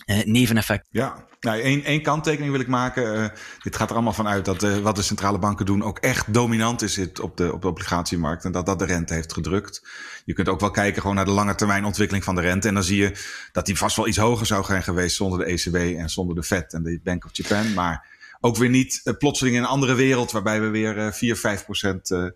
uh, 0.05 0.23
neveneffecten. 0.23 0.89
Ja, 0.91 1.25
nou, 1.39 1.61
één, 1.61 1.83
één 1.83 2.01
kanttekening 2.01 2.51
wil 2.51 2.61
ik 2.61 2.67
maken. 2.67 3.17
Uh, 3.17 3.27
dit 3.61 3.75
gaat 3.75 3.89
er 3.89 3.95
allemaal 3.95 4.13
van 4.13 4.27
uit 4.27 4.45
dat 4.45 4.63
uh, 4.63 4.77
wat 4.77 4.95
de 4.95 5.01
centrale 5.01 5.39
banken 5.39 5.65
doen 5.65 5.83
ook 5.83 5.99
echt 5.99 6.33
dominant 6.33 6.81
is 6.81 6.99
op 7.21 7.37
de, 7.37 7.53
op 7.53 7.61
de 7.61 7.67
obligatiemarkt. 7.67 8.45
En 8.45 8.51
dat 8.51 8.65
dat 8.65 8.79
de 8.79 8.85
rente 8.85 9.13
heeft 9.13 9.33
gedrukt. 9.33 9.87
Je 10.25 10.33
kunt 10.33 10.49
ook 10.49 10.59
wel 10.59 10.71
kijken 10.71 11.01
gewoon 11.01 11.15
naar 11.15 11.25
de 11.25 11.31
lange 11.31 11.55
termijn 11.55 11.85
ontwikkeling 11.85 12.23
van 12.23 12.35
de 12.35 12.41
rente. 12.41 12.67
En 12.67 12.73
dan 12.73 12.83
zie 12.83 12.97
je 12.97 13.11
dat 13.51 13.65
die 13.65 13.77
vast 13.77 13.95
wel 13.95 14.07
iets 14.07 14.17
hoger 14.17 14.45
zou 14.45 14.63
zijn 14.63 14.83
geweest 14.83 15.15
zonder 15.15 15.39
de 15.39 15.45
ECB 15.45 15.97
en 15.97 16.09
zonder 16.09 16.35
de 16.35 16.43
Fed 16.43 16.73
en 16.73 16.83
de 16.83 16.99
Bank 17.03 17.25
of 17.25 17.29
Japan. 17.33 17.73
Maar 17.73 18.07
ook 18.39 18.57
weer 18.57 18.69
niet 18.69 19.01
uh, 19.03 19.13
plotseling 19.17 19.55
in 19.55 19.61
een 19.61 19.67
andere 19.67 19.93
wereld 19.93 20.31
waarbij 20.31 20.61
we 20.61 20.67
weer 20.67 21.13
4, 21.13 21.35
5 21.35 21.65
procent 21.65 22.33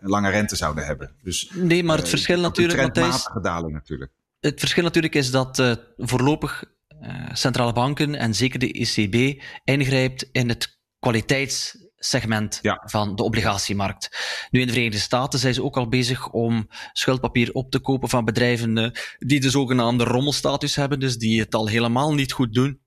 lange 0.00 0.30
rente 0.30 0.56
zouden 0.56 0.84
hebben. 0.86 1.10
Dus, 1.22 1.50
nee, 1.54 1.84
maar 1.84 1.96
het 1.96 2.08
verschil 2.08 2.40
natuurlijk. 2.40 2.78
Een 2.78 2.92
trendmatige 2.92 3.40
daling 3.40 3.72
natuurlijk. 3.72 4.10
Het 4.40 4.60
verschil 4.60 4.82
natuurlijk 4.82 5.14
is 5.14 5.30
dat 5.30 5.78
voorlopig 5.96 6.64
uh, 7.02 7.28
centrale 7.32 7.72
banken 7.72 8.14
en 8.14 8.34
zeker 8.34 8.58
de 8.58 8.72
ECB 8.72 9.42
ingrijpt 9.64 10.28
in 10.32 10.48
het 10.48 10.78
kwaliteitssegment 10.98 12.58
ja. 12.62 12.82
van 12.84 13.16
de 13.16 13.22
obligatiemarkt. 13.22 14.18
Nu 14.50 14.60
in 14.60 14.66
de 14.66 14.72
Verenigde 14.72 15.00
Staten 15.00 15.38
zijn 15.38 15.54
ze 15.54 15.62
ook 15.62 15.76
al 15.76 15.88
bezig 15.88 16.28
om 16.28 16.68
schuldpapier 16.92 17.52
op 17.52 17.70
te 17.70 17.78
kopen 17.78 18.08
van 18.08 18.24
bedrijven 18.24 18.76
uh, 18.76 18.90
die 19.18 19.40
de 19.40 19.50
zogenaamde 19.50 20.04
rommelstatus 20.04 20.76
hebben, 20.76 21.00
dus 21.00 21.16
die 21.16 21.40
het 21.40 21.54
al 21.54 21.66
helemaal 21.66 22.14
niet 22.14 22.32
goed 22.32 22.54
doen 22.54 22.80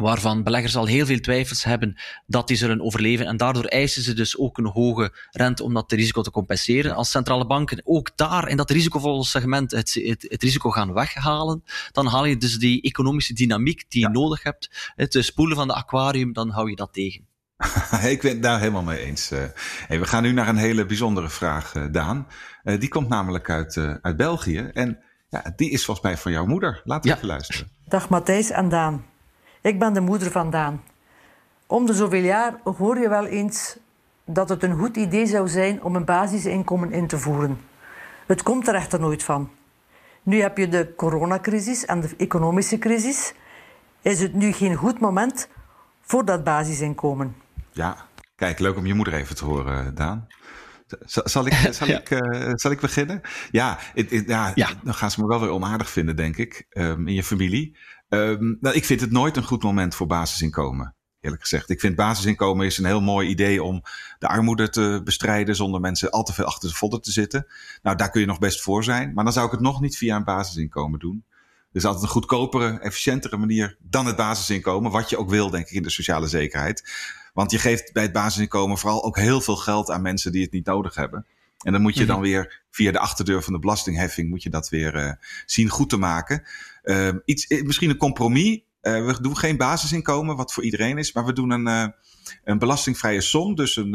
waarvan 0.00 0.42
beleggers 0.42 0.76
al 0.76 0.86
heel 0.86 1.06
veel 1.06 1.20
twijfels 1.20 1.64
hebben 1.64 1.96
dat 2.26 2.48
die 2.48 2.56
zullen 2.56 2.80
overleven. 2.80 3.26
En 3.26 3.36
daardoor 3.36 3.64
eisen 3.64 4.02
ze 4.02 4.14
dus 4.14 4.38
ook 4.38 4.58
een 4.58 4.66
hoge 4.66 5.12
rente 5.30 5.62
om 5.62 5.74
dat 5.74 5.92
risico 5.92 6.22
te 6.22 6.30
compenseren. 6.30 6.94
Als 6.94 7.10
centrale 7.10 7.46
banken 7.46 7.80
ook 7.84 8.10
daar 8.16 8.48
in 8.48 8.56
dat 8.56 8.70
risicovolle 8.70 9.24
segment 9.24 9.70
het, 9.70 9.94
het, 9.94 10.26
het 10.28 10.42
risico 10.42 10.70
gaan 10.70 10.92
weghalen, 10.92 11.64
dan 11.92 12.06
haal 12.06 12.24
je 12.24 12.36
dus 12.36 12.58
die 12.58 12.82
economische 12.82 13.34
dynamiek 13.34 13.84
die 13.88 14.00
je 14.00 14.08
nodig 14.08 14.42
hebt. 14.42 14.92
Het 14.96 15.16
spoelen 15.20 15.56
van 15.56 15.68
de 15.68 15.74
aquarium, 15.74 16.32
dan 16.32 16.50
hou 16.50 16.70
je 16.70 16.76
dat 16.76 16.92
tegen. 16.92 17.26
Ik 18.12 18.20
ben 18.20 18.30
het 18.30 18.42
daar 18.42 18.58
helemaal 18.58 18.82
mee 18.82 18.98
eens. 18.98 19.28
Hey, 19.86 20.00
we 20.00 20.06
gaan 20.06 20.22
nu 20.22 20.32
naar 20.32 20.48
een 20.48 20.56
hele 20.56 20.86
bijzondere 20.86 21.28
vraag, 21.28 21.72
Daan. 21.90 22.26
Die 22.62 22.88
komt 22.88 23.08
namelijk 23.08 23.50
uit, 23.50 23.76
uit 24.02 24.16
België. 24.16 24.70
En 24.72 24.98
ja, 25.28 25.52
die 25.56 25.70
is 25.70 25.84
volgens 25.84 26.06
mij 26.06 26.16
van 26.16 26.32
jouw 26.32 26.46
moeder. 26.46 26.80
Laten 26.84 27.02
we 27.02 27.08
ja. 27.08 27.14
even 27.14 27.26
luisteren. 27.26 27.70
Dag 27.88 28.08
Matthijs 28.08 28.50
en 28.50 28.68
Daan. 28.68 29.04
Ik 29.66 29.78
ben 29.78 29.92
de 29.92 30.00
moeder 30.00 30.30
van 30.30 30.50
Daan. 30.50 30.82
Om 31.66 31.86
de 31.86 31.94
zoveel 31.94 32.22
jaar 32.22 32.54
hoor 32.64 32.98
je 32.98 33.08
wel 33.08 33.26
eens 33.26 33.76
dat 34.24 34.48
het 34.48 34.62
een 34.62 34.78
goed 34.78 34.96
idee 34.96 35.26
zou 35.26 35.48
zijn 35.48 35.82
om 35.82 35.96
een 35.96 36.04
basisinkomen 36.04 36.92
in 36.92 37.06
te 37.06 37.18
voeren. 37.18 37.60
Het 38.26 38.42
komt 38.42 38.68
er 38.68 38.74
echter 38.74 39.00
nooit 39.00 39.22
van. 39.22 39.50
Nu 40.22 40.40
heb 40.40 40.56
je 40.56 40.68
de 40.68 40.94
coronacrisis 40.96 41.84
en 41.84 42.00
de 42.00 42.14
economische 42.16 42.78
crisis. 42.78 43.34
Is 44.02 44.20
het 44.20 44.34
nu 44.34 44.52
geen 44.52 44.74
goed 44.74 45.00
moment 45.00 45.48
voor 46.00 46.24
dat 46.24 46.44
basisinkomen? 46.44 47.36
Ja, 47.72 47.96
kijk, 48.36 48.58
leuk 48.58 48.76
om 48.76 48.86
je 48.86 48.94
moeder 48.94 49.14
even 49.14 49.36
te 49.36 49.44
horen, 49.44 49.94
Daan. 49.94 50.26
Zal 51.04 51.46
ik, 51.46 51.52
zal, 51.78 51.86
ja. 51.86 51.98
ik, 51.98 52.10
uh, 52.10 52.52
zal 52.54 52.70
ik 52.70 52.80
beginnen? 52.80 53.20
Ja, 53.50 53.78
it, 53.94 54.12
it, 54.12 54.28
ja, 54.28 54.52
ja, 54.54 54.68
dan 54.84 54.94
gaan 54.94 55.10
ze 55.10 55.20
me 55.20 55.26
wel 55.26 55.40
weer 55.40 55.50
onaardig 55.50 55.90
vinden, 55.90 56.16
denk 56.16 56.36
ik, 56.36 56.66
um, 56.70 57.08
in 57.08 57.14
je 57.14 57.24
familie. 57.24 57.76
Um, 58.08 58.58
nou, 58.60 58.74
ik 58.74 58.84
vind 58.84 59.00
het 59.00 59.10
nooit 59.10 59.36
een 59.36 59.44
goed 59.44 59.62
moment 59.62 59.94
voor 59.94 60.06
basisinkomen. 60.06 60.94
Eerlijk 61.20 61.42
gezegd. 61.42 61.70
Ik 61.70 61.80
vind 61.80 61.96
basisinkomen 61.96 62.66
is 62.66 62.78
een 62.78 62.84
heel 62.84 63.00
mooi 63.00 63.28
idee 63.28 63.62
om 63.62 63.82
de 64.18 64.28
armoede 64.28 64.68
te 64.68 65.00
bestrijden 65.04 65.56
zonder 65.56 65.80
mensen 65.80 66.10
al 66.10 66.22
te 66.22 66.32
veel 66.32 66.44
achter 66.44 66.68
de 66.68 66.74
vodden 66.74 67.00
te 67.00 67.12
zitten. 67.12 67.46
Nou, 67.82 67.96
daar 67.96 68.10
kun 68.10 68.20
je 68.20 68.26
nog 68.26 68.38
best 68.38 68.62
voor 68.62 68.84
zijn. 68.84 69.14
Maar 69.14 69.24
dan 69.24 69.32
zou 69.32 69.46
ik 69.46 69.52
het 69.52 69.60
nog 69.60 69.80
niet 69.80 69.96
via 69.96 70.16
een 70.16 70.24
basisinkomen 70.24 70.98
doen. 70.98 71.24
Dus 71.72 71.84
altijd 71.84 72.04
een 72.04 72.10
goedkopere, 72.10 72.78
efficiëntere 72.78 73.36
manier 73.36 73.76
dan 73.80 74.06
het 74.06 74.16
basisinkomen. 74.16 74.90
Wat 74.90 75.10
je 75.10 75.18
ook 75.18 75.30
wil, 75.30 75.50
denk 75.50 75.66
ik, 75.66 75.74
in 75.74 75.82
de 75.82 75.90
sociale 75.90 76.26
zekerheid. 76.26 76.90
Want 77.32 77.50
je 77.50 77.58
geeft 77.58 77.92
bij 77.92 78.02
het 78.02 78.12
basisinkomen 78.12 78.78
vooral 78.78 79.04
ook 79.04 79.16
heel 79.16 79.40
veel 79.40 79.56
geld 79.56 79.90
aan 79.90 80.02
mensen 80.02 80.32
die 80.32 80.42
het 80.42 80.52
niet 80.52 80.66
nodig 80.66 80.94
hebben. 80.94 81.26
En 81.64 81.72
dan 81.72 81.82
moet 81.82 81.94
je 81.96 82.06
dan 82.06 82.20
weer 82.20 82.64
via 82.70 82.92
de 82.92 82.98
achterdeur 82.98 83.42
van 83.42 83.52
de 83.52 83.58
belastingheffing 83.58 84.28
moet 84.28 84.42
je 84.42 84.50
dat 84.50 84.68
weer 84.68 84.94
uh, 84.94 85.12
zien 85.46 85.68
goed 85.68 85.88
te 85.88 85.96
maken. 85.96 86.46
Uh, 86.82 87.08
iets, 87.24 87.62
misschien 87.62 87.90
een 87.90 87.96
compromis. 87.96 88.60
Uh, 88.82 89.06
we 89.06 89.20
doen 89.20 89.36
geen 89.36 89.56
basisinkomen, 89.56 90.36
wat 90.36 90.52
voor 90.52 90.64
iedereen 90.64 90.98
is, 90.98 91.12
maar 91.12 91.24
we 91.24 91.32
doen 91.32 91.50
een, 91.50 91.94
een 92.44 92.58
belastingvrije 92.58 93.20
som. 93.20 93.54
Dus 93.54 93.76
een, 93.76 93.94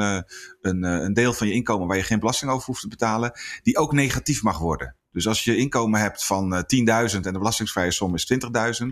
een, 0.62 0.84
een 0.84 1.14
deel 1.14 1.34
van 1.34 1.48
je 1.48 1.54
inkomen 1.54 1.88
waar 1.88 1.98
je 1.98 2.04
geen 2.04 2.20
belasting 2.20 2.52
over 2.52 2.66
hoeft 2.66 2.82
te 2.82 2.88
betalen, 2.88 3.32
die 3.64 3.78
ook 3.78 3.94
negatief 3.94 4.44
mag 4.44 4.58
worden. 4.58 4.96
Dus 5.12 5.28
als 5.28 5.44
je 5.44 5.56
inkomen 5.56 6.00
hebt 6.00 6.26
van 6.26 6.54
10.000 6.56 6.64
en 6.86 7.22
de 7.22 7.32
belastingvrije 7.32 7.92
som 7.92 8.16
is 8.16 8.34
20.000, 8.82 8.88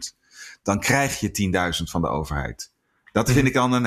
dan 0.64 0.80
krijg 0.80 1.20
je 1.20 1.78
10.000 1.78 1.84
van 1.84 2.02
de 2.02 2.08
overheid. 2.08 2.72
Dat 3.12 3.32
vind 3.32 3.48
ik 3.48 3.54
dan 3.54 3.72
een, 3.72 3.86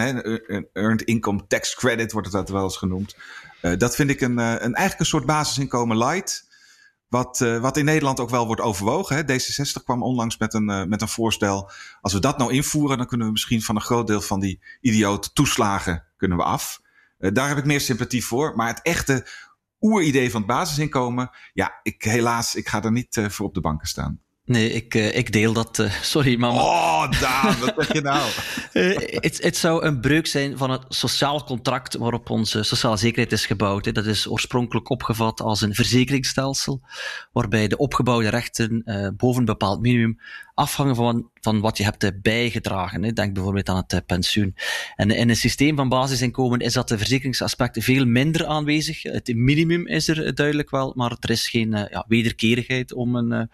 een 0.55 0.69
earned 0.73 1.03
income 1.03 1.47
tax 1.47 1.75
credit, 1.75 2.13
wordt 2.13 2.27
het 2.27 2.37
dat 2.37 2.49
wel 2.49 2.63
eens 2.63 2.77
genoemd. 2.77 3.17
Uh, 3.63 3.79
dat 3.79 3.95
vind 3.95 4.11
ik 4.11 4.21
een, 4.21 4.39
uh, 4.39 4.51
een, 4.51 4.75
eigenlijk 4.75 4.99
een 4.99 5.07
soort 5.07 5.27
basisinkomen 5.27 5.99
light. 5.99 6.51
Wat, 7.09 7.41
uh, 7.41 7.61
wat 7.61 7.77
in 7.77 7.85
Nederland 7.85 8.21
ook 8.21 8.31
wel 8.31 8.47
wordt 8.47 8.61
overwogen. 8.61 9.17
Hè. 9.17 9.23
D66 9.23 9.85
kwam 9.85 10.03
onlangs 10.03 10.39
met 10.39 10.55
een, 10.55 10.89
met 10.89 11.01
een 11.01 11.09
voorstel. 11.09 11.71
Als 12.01 12.13
we 12.13 12.21
dat 12.21 12.39
nou 12.39 12.53
invoeren, 12.53 12.97
dan 12.97 13.07
kunnen 13.07 13.27
we 13.27 13.33
misschien 13.33 13.63
van 13.63 13.77
een 13.77 13.83
groot 13.83 14.07
deel 14.07 14.21
van 14.21 14.41
die 14.41 14.63
idiote 14.81 15.33
toeslagen 15.33 16.05
kunnen 16.17 16.39
we 16.39 16.45
af. 16.45 16.81
daar 17.19 17.49
heb 17.49 17.59
ik 17.59 17.65
meer 17.65 17.81
sympathie 17.81 18.25
voor. 18.25 18.57
Maar 18.57 18.69
het 18.69 18.83
echte 18.83 19.27
oeridee 19.81 20.31
van 20.31 20.41
het 20.41 20.51
basisinkomen, 20.51 21.31
ja, 21.53 21.81
ik, 21.83 22.03
helaas, 22.03 22.55
ik 22.55 22.69
ga 22.69 22.83
er 22.83 22.93
niet 22.93 23.27
voor 23.29 23.47
op 23.47 23.55
de 23.55 23.61
banken 23.61 23.89
staan. 23.89 24.21
Nee, 24.45 24.73
ik, 24.73 24.95
uh, 24.95 25.17
ik 25.17 25.33
deel 25.33 25.53
dat. 25.53 25.79
Uh, 25.79 25.91
sorry, 26.15 26.39
mama. 26.39 26.61
Oh, 26.61 27.21
Daan, 27.21 27.61
wat 27.61 27.75
zeg 27.77 27.93
je 27.93 28.01
nou? 28.01 28.31
uh, 28.73 28.97
het, 29.27 29.43
het 29.43 29.57
zou 29.57 29.85
een 29.85 30.01
breuk 30.01 30.27
zijn 30.27 30.59
van 30.59 30.71
het 30.71 30.85
sociaal 30.89 31.45
contract 31.45 31.97
waarop 31.97 32.31
onze 32.31 32.63
sociale 32.63 32.97
zekerheid 32.97 33.33
is 33.33 33.47
gebouwd. 33.47 33.95
Dat 33.95 34.07
is 34.07 34.29
oorspronkelijk 34.29 34.91
opgevat 34.91 35.41
als 35.41 35.61
een 35.61 35.75
verzekeringsstelsel, 35.75 36.81
waarbij 37.33 37.69
de 37.69 37.77
opgebouwde 37.77 38.29
rechten 38.29 38.83
boven 39.17 39.41
een 39.41 39.45
bepaald 39.45 39.81
minimum 39.81 40.19
afhangen 40.55 40.95
van, 40.97 41.31
van 41.41 41.61
wat 41.61 41.77
je 41.77 41.85
hebt 41.85 42.23
bijgedragen. 42.23 43.03
Hè. 43.03 43.13
Denk 43.13 43.35
bijvoorbeeld 43.35 43.69
aan 43.69 43.85
het 43.87 44.07
pensioen. 44.07 44.57
En 44.97 45.11
in 45.11 45.29
een 45.29 45.37
systeem 45.37 45.77
van 45.77 45.89
basisinkomen 45.89 46.59
is 46.59 46.73
dat 46.73 46.89
de 46.89 46.99
verzekeringsaspect 46.99 47.85
veel 47.85 48.05
minder 48.05 48.47
aanwezig. 48.47 49.03
Het 49.03 49.35
minimum 49.35 49.87
is 49.87 50.09
er 50.09 50.35
duidelijk 50.35 50.71
wel, 50.71 50.93
maar 50.97 51.17
er 51.21 51.31
is 51.31 51.49
geen 51.49 51.71
ja, 51.71 52.05
wederkerigheid 52.09 52.93
om 52.93 53.17
een, 53.17 53.49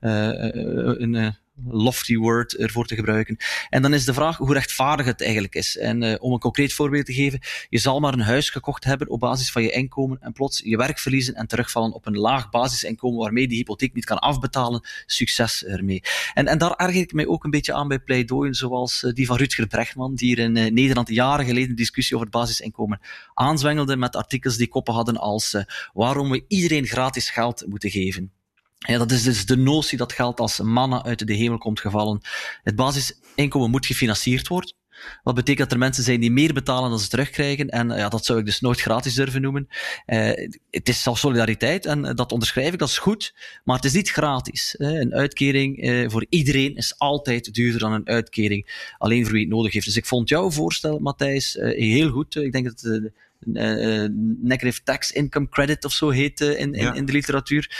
een 0.00 1.36
lofty 1.64 2.16
word 2.16 2.56
ervoor 2.56 2.86
te 2.86 2.94
gebruiken. 2.94 3.36
En 3.68 3.82
dan 3.82 3.94
is 3.94 4.04
de 4.04 4.14
vraag 4.14 4.36
hoe 4.36 4.52
rechtvaardig 4.52 5.06
het 5.06 5.22
eigenlijk 5.22 5.54
is. 5.54 5.76
En 5.76 6.02
uh, 6.02 6.14
om 6.18 6.32
een 6.32 6.38
concreet 6.38 6.72
voorbeeld 6.72 7.06
te 7.06 7.14
geven, 7.14 7.40
je 7.68 7.78
zal 7.78 8.00
maar 8.00 8.12
een 8.12 8.20
huis 8.20 8.50
gekocht 8.50 8.84
hebben 8.84 9.08
op 9.08 9.20
basis 9.20 9.50
van 9.50 9.62
je 9.62 9.70
inkomen 9.70 10.18
en 10.20 10.32
plots 10.32 10.60
je 10.64 10.76
werk 10.76 10.98
verliezen 10.98 11.34
en 11.34 11.46
terugvallen 11.46 11.92
op 11.92 12.06
een 12.06 12.18
laag 12.18 12.50
basisinkomen 12.50 13.18
waarmee 13.18 13.48
die 13.48 13.56
hypotheek 13.56 13.94
niet 13.94 14.04
kan 14.04 14.18
afbetalen. 14.18 14.80
Succes 15.06 15.64
ermee. 15.64 16.02
En, 16.34 16.46
en 16.46 16.58
daar 16.58 16.74
erger 16.74 17.00
ik 17.00 17.12
mij 17.12 17.26
ook 17.26 17.44
een 17.44 17.50
beetje 17.50 17.74
aan 17.74 17.88
bij 17.88 17.98
pleidooien 17.98 18.54
zoals 18.54 19.02
uh, 19.02 19.12
die 19.12 19.26
van 19.26 19.36
Rutger 19.36 19.66
Brechtman, 19.66 20.14
die 20.14 20.26
hier 20.26 20.38
in 20.38 20.56
uh, 20.56 20.70
Nederland 20.70 21.08
jaren 21.08 21.44
geleden 21.44 21.70
een 21.70 21.76
discussie 21.76 22.16
over 22.16 22.28
het 22.28 22.36
basisinkomen 22.36 23.00
aanzwengelde 23.34 23.96
met 23.96 24.16
artikels 24.16 24.56
die 24.56 24.68
koppen 24.68 24.94
hadden 24.94 25.16
als 25.16 25.64
waarom 25.92 26.30
we 26.30 26.44
iedereen 26.48 26.86
gratis 26.86 27.30
geld 27.30 27.66
moeten 27.66 27.90
geven. 27.90 28.35
Ja, 28.78 28.98
dat 28.98 29.10
is 29.10 29.22
dus 29.22 29.46
de 29.46 29.56
notie 29.56 29.98
dat 29.98 30.12
geld 30.12 30.40
als 30.40 30.60
mannen 30.60 31.04
uit 31.04 31.26
de 31.26 31.34
hemel 31.34 31.58
komt 31.58 31.80
gevallen. 31.80 32.20
Het 32.62 32.76
basisinkomen 32.76 33.70
moet 33.70 33.86
gefinancierd 33.86 34.48
worden. 34.48 34.74
Wat 35.22 35.34
betekent 35.34 35.58
dat 35.58 35.72
er 35.72 35.84
mensen 35.84 36.04
zijn 36.04 36.20
die 36.20 36.30
meer 36.30 36.52
betalen 36.52 36.90
dan 36.90 36.98
ze 36.98 37.08
terugkrijgen. 37.08 37.68
En 37.68 37.88
ja, 37.88 38.08
dat 38.08 38.24
zou 38.24 38.38
ik 38.38 38.44
dus 38.44 38.60
nooit 38.60 38.80
gratis 38.80 39.14
durven 39.14 39.40
noemen. 39.40 39.68
Uh, 40.06 40.30
het 40.70 40.88
is 40.88 41.02
zelfs 41.02 41.20
solidariteit 41.20 41.86
en 41.86 42.02
dat 42.16 42.32
onderschrijf 42.32 42.72
ik, 42.72 42.78
dat 42.78 42.88
is 42.88 42.98
goed. 42.98 43.34
Maar 43.64 43.76
het 43.76 43.84
is 43.84 43.92
niet 43.92 44.10
gratis. 44.10 44.74
Een 44.78 45.14
uitkering 45.14 45.84
uh, 45.84 46.10
voor 46.10 46.26
iedereen 46.28 46.76
is 46.76 46.98
altijd 46.98 47.54
duurder 47.54 47.80
dan 47.80 47.92
een 47.92 48.08
uitkering 48.08 48.92
alleen 48.98 49.22
voor 49.24 49.32
wie 49.32 49.44
het 49.44 49.50
nodig 49.50 49.72
heeft. 49.72 49.86
Dus 49.86 49.96
ik 49.96 50.06
vond 50.06 50.28
jouw 50.28 50.50
voorstel, 50.50 50.98
Matthijs, 50.98 51.56
uh, 51.56 51.78
heel 51.78 52.10
goed. 52.10 52.36
Ik 52.36 52.52
denk 52.52 52.64
dat 52.64 53.10
uh, 53.52 54.08
negative 54.42 54.82
tax 54.82 55.12
income 55.12 55.48
credit 55.48 55.84
of 55.84 55.92
zo 55.92 56.10
heet 56.10 56.40
in, 56.40 56.72
in, 56.72 56.94
in, 56.94 57.04
de 57.04 57.12
literatuur. 57.12 57.76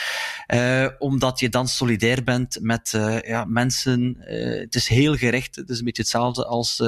Uh, 0.55 0.89
omdat 0.99 1.41
je 1.41 1.49
dan 1.49 1.69
solidair 1.69 2.25
bent 2.25 2.59
met 2.61 2.91
ja, 3.27 3.45
mensen. 3.45 4.17
het 4.61 4.75
is 4.75 4.89
heel 4.89 5.15
gericht. 5.15 5.57
Het 5.57 5.69
is 5.69 5.79
een 5.79 5.85
beetje 5.85 6.03
hetzelfde 6.03 6.47
als 6.47 6.83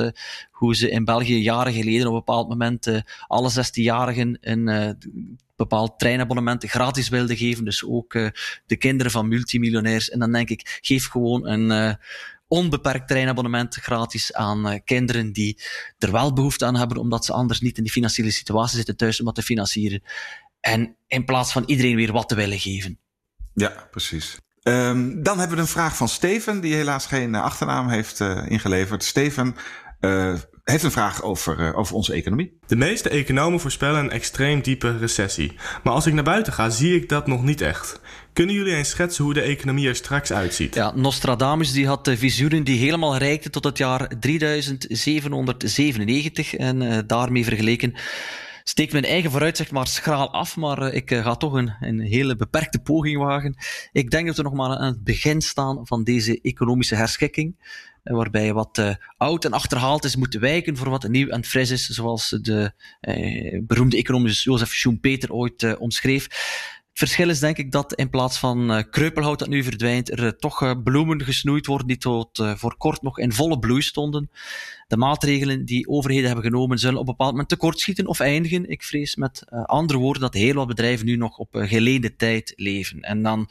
hoe 0.51 0.77
ze 0.77 0.91
in 0.91 1.05
België 1.05 1.43
jaren 1.43 1.73
geleden 1.73 2.07
op 2.07 2.13
een 2.13 2.19
bepaald 2.19 2.49
moment 2.49 3.03
alle 3.27 3.51
16-jarigen 3.51 4.39
een 4.41 4.97
bepaald 5.57 5.99
treinabonnement 5.99 6.65
gratis 6.65 7.09
wilden 7.09 7.37
geven. 7.37 7.65
Dus 7.65 7.85
ook 7.85 8.13
de 8.67 8.77
kinderen 8.77 9.13
van 9.13 9.29
multimiljonairs. 9.29 10.11
En 10.11 10.19
dan 10.19 10.33
denk 10.33 10.51
ik, 10.51 10.79
geef 10.83 11.07
gewoon 11.07 11.47
een 11.47 11.99
onbeperkt 12.49 13.09
treinabonnement 13.09 13.75
gratis 13.75 14.35
aan 14.35 14.73
uh, 14.73 14.79
kinderen 14.85 15.33
die 15.33 15.61
er 15.99 16.13
wel 16.13 16.33
behoefte 16.33 16.65
aan 16.65 16.77
hebben, 16.77 16.97
omdat 16.97 17.25
ze 17.25 17.33
anders 17.33 17.61
niet 17.61 17.77
in 17.77 17.83
die 17.83 17.93
financiële 17.93 18.31
situatie 18.31 18.77
zitten 18.77 18.97
thuis 18.97 19.19
om 19.19 19.25
dat 19.25 19.35
te 19.35 19.43
financieren. 19.43 20.03
En 20.61 20.97
in 21.07 21.25
plaats 21.25 21.53
van 21.53 21.63
iedereen 21.67 21.97
weer 21.97 22.13
wat 22.13 22.29
te 22.29 22.35
willen 22.35 22.59
geven. 22.59 22.99
Ja, 23.55 23.89
precies. 23.91 24.39
Um, 24.63 25.23
dan 25.23 25.39
hebben 25.39 25.57
we 25.57 25.63
een 25.63 25.69
vraag 25.69 25.97
van 25.97 26.09
Steven, 26.09 26.61
die 26.61 26.75
helaas 26.75 27.07
geen 27.07 27.35
uh, 27.35 27.43
achternaam 27.43 27.89
heeft 27.89 28.21
uh, 28.21 28.47
ingeleverd. 28.49 29.05
Steven 29.05 29.57
heeft 30.71 30.85
een 30.85 30.91
vraag 30.91 31.23
over, 31.23 31.75
over 31.75 31.95
onze 31.95 32.13
economie. 32.13 32.59
De 32.67 32.77
meeste 32.77 33.09
economen 33.09 33.61
voorspellen 33.61 34.01
een 34.01 34.11
extreem 34.11 34.61
diepe 34.61 34.99
recessie. 34.99 35.53
Maar 35.83 35.93
als 35.93 36.07
ik 36.07 36.13
naar 36.13 36.25
buiten 36.25 36.53
ga, 36.53 36.71
zie 36.71 36.95
ik 36.95 37.09
dat 37.09 37.27
nog 37.27 37.43
niet 37.43 37.61
echt. 37.61 38.01
Kunnen 38.33 38.55
jullie 38.55 38.75
eens 38.75 38.89
schetsen 38.89 39.25
hoe 39.25 39.35
de 39.35 39.41
economie 39.41 39.89
er 39.89 39.97
straks 39.97 40.33
uitziet? 40.33 40.75
Ja, 40.75 40.93
Nostradamus 40.95 41.73
die 41.73 41.87
had 41.87 42.11
visioenen 42.15 42.65
die 42.65 42.79
helemaal 42.79 43.17
reikten 43.17 43.51
tot 43.51 43.65
het 43.65 43.79
jaar 43.79 44.13
3797 44.21 46.55
en 46.55 46.81
uh, 46.81 46.99
daarmee 47.07 47.45
vergeleken 47.45 47.95
steek 48.69 48.93
mijn 48.93 49.05
eigen 49.05 49.31
vooruitzicht 49.31 49.71
maar 49.71 49.87
schraal 49.87 50.33
af, 50.33 50.57
maar 50.57 50.83
uh, 50.83 50.95
ik 50.95 51.11
uh, 51.11 51.23
ga 51.23 51.35
toch 51.35 51.53
een, 51.53 51.73
een 51.81 52.01
hele 52.01 52.37
beperkte 52.37 52.79
poging 52.79 53.19
wagen. 53.19 53.57
Ik 53.93 54.11
denk 54.11 54.27
dat 54.27 54.37
we 54.37 54.43
nog 54.43 54.53
maar 54.53 54.77
aan 54.77 54.93
het 54.93 55.05
begin 55.05 55.41
staan 55.41 55.87
van 55.87 56.05
deze 56.05 56.41
economische 56.41 56.95
herschikking 56.95 57.57
waarbij 58.15 58.53
wat 58.53 58.79
uh, 58.79 58.95
oud 59.17 59.45
en 59.45 59.53
achterhaald 59.53 60.05
is 60.05 60.17
moet 60.17 60.35
wijken 60.35 60.77
voor 60.77 60.91
wat 60.91 61.09
nieuw 61.09 61.29
en 61.29 61.45
fris 61.45 61.71
is, 61.71 61.87
zoals 61.87 62.29
de 62.43 62.73
uh, 63.01 63.61
beroemde 63.63 63.97
economus 63.97 64.43
Jozef 64.43 64.73
Schumpeter 64.73 65.33
ooit 65.33 65.63
uh, 65.63 65.75
omschreef. 65.79 66.29
Verschil 66.99 67.29
is 67.29 67.39
denk 67.41 67.57
ik 67.57 67.73
dat 67.73 67.95
in 67.95 68.11
plaats 68.11 68.39
van 68.39 68.87
kreupelhout 68.91 69.39
dat 69.39 69.49
nu 69.49 69.63
verdwijnt, 69.63 70.11
er 70.11 70.37
toch 70.37 70.83
bloemen 70.83 71.25
gesnoeid 71.25 71.67
worden 71.67 71.87
die 71.87 71.99
tot 71.99 72.43
voor 72.57 72.77
kort 72.77 73.03
nog 73.03 73.19
in 73.19 73.33
volle 73.33 73.59
bloei 73.59 73.83
stonden 73.83 74.31
de 74.89 74.97
maatregelen 74.97 75.65
die 75.65 75.89
overheden 75.89 76.27
hebben 76.27 76.45
genomen 76.45 76.79
zullen 76.79 76.99
op 76.99 77.07
een 77.07 77.13
bepaald 77.13 77.31
moment 77.31 77.49
tekortschieten 77.49 78.07
of 78.07 78.21
eindigen. 78.21 78.71
Ik 78.71 78.83
vrees 78.83 79.17
met 79.17 79.43
uh, 79.53 79.65
andere 79.65 79.99
woorden 79.99 80.23
dat 80.23 80.35
heel 80.35 80.55
wat 80.55 80.67
bedrijven 80.67 81.07
nu 81.07 81.17
nog 81.17 81.39
op 81.39 81.57
uh, 81.57 81.69
geleende 81.69 82.17
tijd 82.17 82.53
leven. 82.57 83.01
En 83.01 83.23
dan 83.23 83.49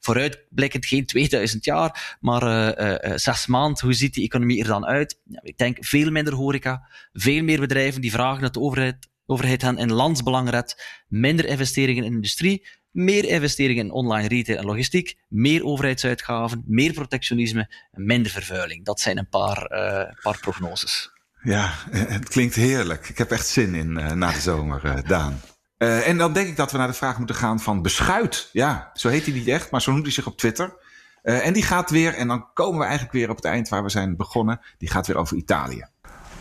vooruitblikkend 0.00 0.86
geen 0.86 1.06
2000 1.06 1.64
jaar, 1.64 2.16
maar 2.20 2.42
uh, 2.42 3.16
zes 3.16 3.46
maanden. 3.46 3.84
Hoe 3.84 3.92
ziet 3.92 4.14
die 4.14 4.24
economie 4.24 4.60
er 4.60 4.68
dan 4.68 4.86
uit? 4.86 5.20
Ja, 5.24 5.40
ik 5.42 5.58
denk 5.58 5.76
veel 5.80 6.10
minder 6.10 6.34
horeca, 6.34 6.88
veel 7.12 7.42
meer 7.42 7.60
bedrijven 7.60 8.00
die 8.00 8.10
vragen 8.10 8.42
dat 8.42 8.54
de 8.54 8.60
overheid, 8.60 9.08
overheid 9.26 9.62
hen 9.62 9.78
in 9.78 9.92
landsbelang 9.92 10.50
redt, 10.50 11.02
minder 11.08 11.46
investeringen 11.46 12.04
in 12.04 12.12
industrie, 12.12 12.66
meer 12.90 13.24
investeringen 13.24 13.84
in 13.84 13.90
online 13.90 14.28
retail 14.28 14.58
en 14.58 14.64
logistiek, 14.64 15.16
meer 15.28 15.64
overheidsuitgaven, 15.64 16.62
meer 16.66 16.92
protectionisme, 16.92 17.74
minder 17.92 18.32
vervuiling. 18.32 18.84
Dat 18.84 19.00
zijn 19.00 19.18
een 19.18 19.28
paar, 19.28 19.72
uh, 19.72 20.22
paar 20.22 20.38
prognoses. 20.40 21.10
Ja, 21.42 21.72
eh, 21.90 22.06
het 22.06 22.28
klinkt 22.28 22.54
heerlijk. 22.54 23.08
Ik 23.08 23.18
heb 23.18 23.30
echt 23.30 23.46
zin 23.46 23.74
in 23.74 23.90
uh, 23.98 24.12
na 24.12 24.32
de 24.32 24.40
zomer, 24.40 24.84
uh, 24.84 24.94
Daan. 25.06 25.40
En 25.78 26.18
dan 26.18 26.32
denk 26.32 26.48
ik 26.48 26.56
dat 26.56 26.72
we 26.72 26.78
naar 26.78 26.86
de 26.86 26.92
vraag 26.92 27.18
moeten 27.18 27.36
gaan 27.36 27.60
van 27.60 27.82
Beschuit. 27.82 28.48
Ja, 28.52 28.90
zo 28.94 29.08
heet 29.08 29.24
hij 29.24 29.34
niet 29.34 29.48
echt, 29.48 29.70
maar 29.70 29.82
zo 29.82 29.90
noemt 29.90 30.04
hij 30.04 30.12
zich 30.12 30.26
op 30.26 30.38
Twitter. 30.38 30.76
En 31.22 31.52
die 31.52 31.62
gaat 31.62 31.90
weer, 31.90 32.14
en 32.14 32.28
dan 32.28 32.52
komen 32.52 32.78
we 32.78 32.84
eigenlijk 32.84 33.12
weer 33.12 33.30
op 33.30 33.36
het 33.36 33.44
eind 33.44 33.68
waar 33.68 33.82
we 33.82 33.88
zijn 33.88 34.16
begonnen. 34.16 34.60
Die 34.78 34.90
gaat 34.90 35.06
weer 35.06 35.16
over 35.16 35.36
Italië. 35.36 35.86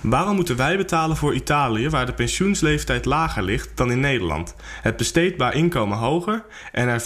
Waarom 0.01 0.35
moeten 0.35 0.55
wij 0.55 0.77
betalen 0.77 1.17
voor 1.17 1.33
Italië, 1.33 1.89
waar 1.89 2.05
de 2.05 2.13
pensioensleeftijd 2.13 3.05
lager 3.05 3.43
ligt 3.43 3.77
dan 3.77 3.91
in 3.91 3.99
Nederland, 3.99 4.55
het 4.81 4.97
besteedbaar 4.97 5.55
inkomen 5.55 5.97
hoger 5.97 6.43
en 6.71 6.87
er 6.87 7.01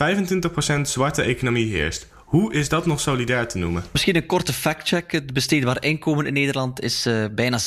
25% 0.78 0.82
zwarte 0.82 1.22
economie 1.22 1.76
heerst? 1.76 2.13
Hoe 2.34 2.54
is 2.54 2.70
dat 2.70 2.86
nog 2.86 3.00
solidair 3.00 3.48
te 3.48 3.58
noemen? 3.58 3.84
Misschien 3.92 4.16
een 4.16 4.26
korte 4.26 4.54
factcheck. 4.54 5.12
Het 5.12 5.34
besteedbaar 5.34 5.84
inkomen 5.84 6.26
in 6.26 6.34
Nederland 6.34 6.82
is 6.82 7.08
uh, 7.08 7.26
bijna 7.36 7.60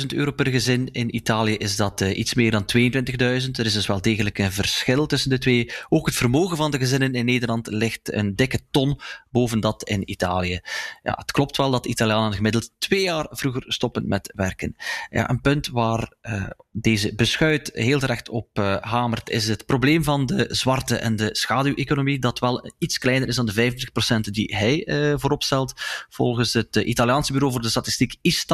26.000 0.00 0.06
euro 0.06 0.30
per 0.30 0.46
gezin. 0.46 0.88
In 0.92 1.14
Italië 1.14 1.54
is 1.54 1.76
dat 1.76 2.00
uh, 2.00 2.18
iets 2.18 2.34
meer 2.34 2.50
dan 2.50 2.64
22.000. 2.76 3.16
Er 3.18 3.66
is 3.66 3.72
dus 3.72 3.86
wel 3.86 4.00
degelijk 4.00 4.38
een 4.38 4.52
verschil 4.52 5.06
tussen 5.06 5.30
de 5.30 5.38
twee. 5.38 5.72
Ook 5.88 6.06
het 6.06 6.14
vermogen 6.14 6.56
van 6.56 6.70
de 6.70 6.78
gezinnen 6.78 7.14
in 7.14 7.24
Nederland 7.24 7.66
ligt 7.66 8.12
een 8.12 8.36
dikke 8.36 8.60
ton 8.70 9.00
boven 9.30 9.60
dat 9.60 9.82
in 9.82 10.10
Italië. 10.10 10.60
Ja, 11.02 11.14
het 11.16 11.32
klopt 11.32 11.56
wel 11.56 11.70
dat 11.70 11.86
Italianen 11.86 12.32
gemiddeld 12.32 12.70
twee 12.78 13.02
jaar 13.02 13.26
vroeger 13.30 13.64
stoppen 13.66 14.08
met 14.08 14.32
werken. 14.34 14.76
Ja, 15.10 15.30
een 15.30 15.40
punt 15.40 15.68
waar 15.68 16.12
uh, 16.22 16.46
deze 16.72 17.14
beschuit 17.14 17.70
heel 17.74 17.98
terecht 17.98 18.28
op 18.28 18.78
hamert 18.80 19.30
is 19.30 19.48
het 19.48 19.66
probleem 19.66 20.04
van 20.04 20.26
de 20.26 20.46
zwarte 20.50 20.96
en 20.96 21.16
de 21.16 21.28
schaduweconomie, 21.32 22.18
dat 22.18 22.38
wel 22.38 22.72
iets 22.78 22.98
kleiner 22.98 23.28
is 23.28 23.36
dan 23.36 23.46
de 23.46 23.52
50 23.92 24.32
die 24.32 24.56
hij 24.56 24.86
uh, 24.86 25.14
voorop 25.18 25.42
stelt. 25.42 25.72
Volgens 26.08 26.52
het 26.52 26.76
uh, 26.76 26.88
Italiaanse 26.88 27.32
bureau 27.32 27.52
voor 27.52 27.62
de 27.62 27.68
statistiek 27.68 28.16
is 28.20 28.46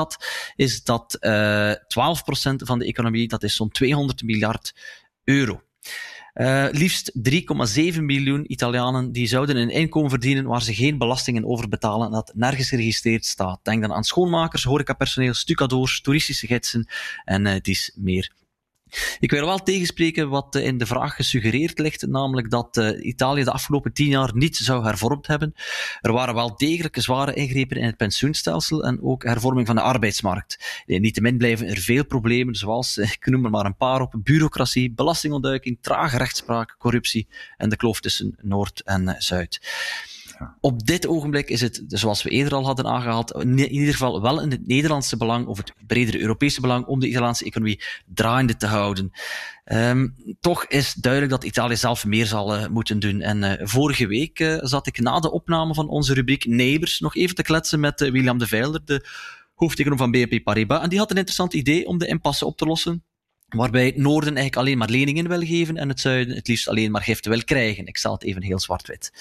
dat 0.82 1.16
uh, 1.20 1.70
eh, 1.70 1.76
12% 1.76 1.80
van 2.56 2.78
de 2.78 2.84
economie, 2.84 3.28
dat 3.28 3.42
is 3.42 3.54
zo'n 3.54 3.70
200 3.70 4.22
miljard 4.22 4.74
euro. 5.24 5.62
Liefst 6.70 7.12
3,7 7.94 8.00
miljoen 8.00 8.52
Italianen 8.52 9.12
die 9.12 9.26
zouden 9.26 9.56
een 9.56 9.70
inkomen 9.70 10.10
verdienen 10.10 10.44
waar 10.44 10.62
ze 10.62 10.74
geen 10.74 10.98
belastingen 10.98 11.44
over 11.44 11.68
betalen 11.68 12.06
en 12.06 12.12
dat 12.12 12.32
nergens 12.34 12.68
geregistreerd 12.68 13.24
staat. 13.24 13.60
Denk 13.62 13.82
dan 13.82 13.92
aan 13.92 14.04
schoonmakers, 14.04 14.64
horecapersoneel, 14.64 15.34
stucadoors, 15.34 16.00
toeristische 16.00 16.46
gidsen 16.46 16.88
en 17.24 17.46
uh, 17.46 17.54
dies 17.60 17.92
meer. 17.94 18.32
Ik 19.20 19.30
wil 19.30 19.46
wel 19.46 19.62
tegenspreken 19.62 20.28
wat 20.28 20.54
in 20.54 20.78
de 20.78 20.86
vraag 20.86 21.14
gesuggereerd 21.14 21.78
ligt, 21.78 22.06
namelijk 22.06 22.50
dat 22.50 22.76
uh, 22.76 23.04
Italië 23.06 23.44
de 23.44 23.52
afgelopen 23.52 23.92
tien 23.92 24.08
jaar 24.08 24.30
niet 24.34 24.56
zou 24.56 24.84
hervormd 24.84 25.26
hebben. 25.26 25.54
Er 26.00 26.12
waren 26.12 26.34
wel 26.34 26.56
degelijke 26.56 27.00
zware 27.00 27.34
ingrepen 27.34 27.76
in 27.76 27.86
het 27.86 27.96
pensioenstelsel 27.96 28.84
en 28.84 29.02
ook 29.02 29.24
hervorming 29.24 29.66
van 29.66 29.76
de 29.76 29.82
arbeidsmarkt. 29.82 30.82
Niettemin 30.86 31.36
blijven 31.36 31.68
er 31.68 31.78
veel 31.78 32.04
problemen, 32.04 32.54
zoals, 32.54 32.98
ik 32.98 33.26
noem 33.26 33.44
er 33.44 33.50
maar 33.50 33.66
een 33.66 33.76
paar 33.76 34.00
op, 34.00 34.14
bureaucratie, 34.18 34.92
belastingontduiking, 34.92 35.78
trage 35.80 36.16
rechtspraak, 36.16 36.74
corruptie 36.78 37.28
en 37.56 37.68
de 37.68 37.76
kloof 37.76 38.00
tussen 38.00 38.36
Noord 38.40 38.82
en 38.84 39.14
Zuid. 39.18 39.60
Op 40.60 40.86
dit 40.86 41.06
ogenblik 41.06 41.48
is 41.48 41.60
het, 41.60 41.82
zoals 41.86 42.22
we 42.22 42.30
eerder 42.30 42.54
al 42.54 42.64
hadden 42.64 42.86
aangehaald, 42.86 43.32
in 43.32 43.58
ieder 43.58 43.92
geval 43.92 44.22
wel 44.22 44.40
in 44.40 44.50
het 44.50 44.66
Nederlandse 44.66 45.16
belang 45.16 45.46
of 45.46 45.56
het 45.56 45.72
bredere 45.86 46.20
Europese 46.20 46.60
belang 46.60 46.86
om 46.86 47.00
de 47.00 47.08
Italiaanse 47.08 47.44
economie 47.44 47.82
draaiende 48.06 48.56
te 48.56 48.66
houden. 48.66 49.10
Um, 49.64 50.14
toch 50.40 50.66
is 50.66 50.92
duidelijk 50.92 51.32
dat 51.32 51.44
Italië 51.44 51.76
zelf 51.76 52.04
meer 52.04 52.26
zal 52.26 52.56
uh, 52.56 52.66
moeten 52.66 52.98
doen. 52.98 53.20
En 53.20 53.42
uh, 53.42 53.52
vorige 53.60 54.06
week 54.06 54.40
uh, 54.40 54.58
zat 54.60 54.86
ik 54.86 55.00
na 55.00 55.20
de 55.20 55.32
opname 55.32 55.74
van 55.74 55.88
onze 55.88 56.14
rubriek 56.14 56.46
Neighbors 56.46 57.00
nog 57.00 57.16
even 57.16 57.34
te 57.34 57.42
kletsen 57.42 57.80
met 57.80 58.00
William 58.00 58.38
de 58.38 58.46
Veiler, 58.46 58.80
de 58.84 59.06
hoofdeconom 59.54 59.98
van 59.98 60.10
BNP 60.10 60.42
Paribas. 60.44 60.82
En 60.82 60.88
die 60.88 60.98
had 60.98 61.10
een 61.10 61.16
interessant 61.16 61.54
idee 61.54 61.86
om 61.86 61.98
de 61.98 62.06
impasse 62.06 62.46
op 62.46 62.56
te 62.56 62.64
lossen 62.64 63.04
waarbij 63.52 63.86
het 63.86 63.96
noorden 63.96 64.36
eigenlijk 64.36 64.56
alleen 64.56 64.78
maar 64.78 64.88
leningen 64.88 65.28
wil 65.28 65.40
geven 65.40 65.76
en 65.76 65.88
het 65.88 66.00
zuiden 66.00 66.34
het 66.34 66.48
liefst 66.48 66.68
alleen 66.68 66.90
maar 66.90 67.02
giften 67.02 67.30
wil 67.30 67.44
krijgen. 67.44 67.86
Ik 67.86 67.96
stel 67.96 68.12
het 68.12 68.24
even 68.24 68.42
heel 68.42 68.60
zwart-wit. 68.60 69.12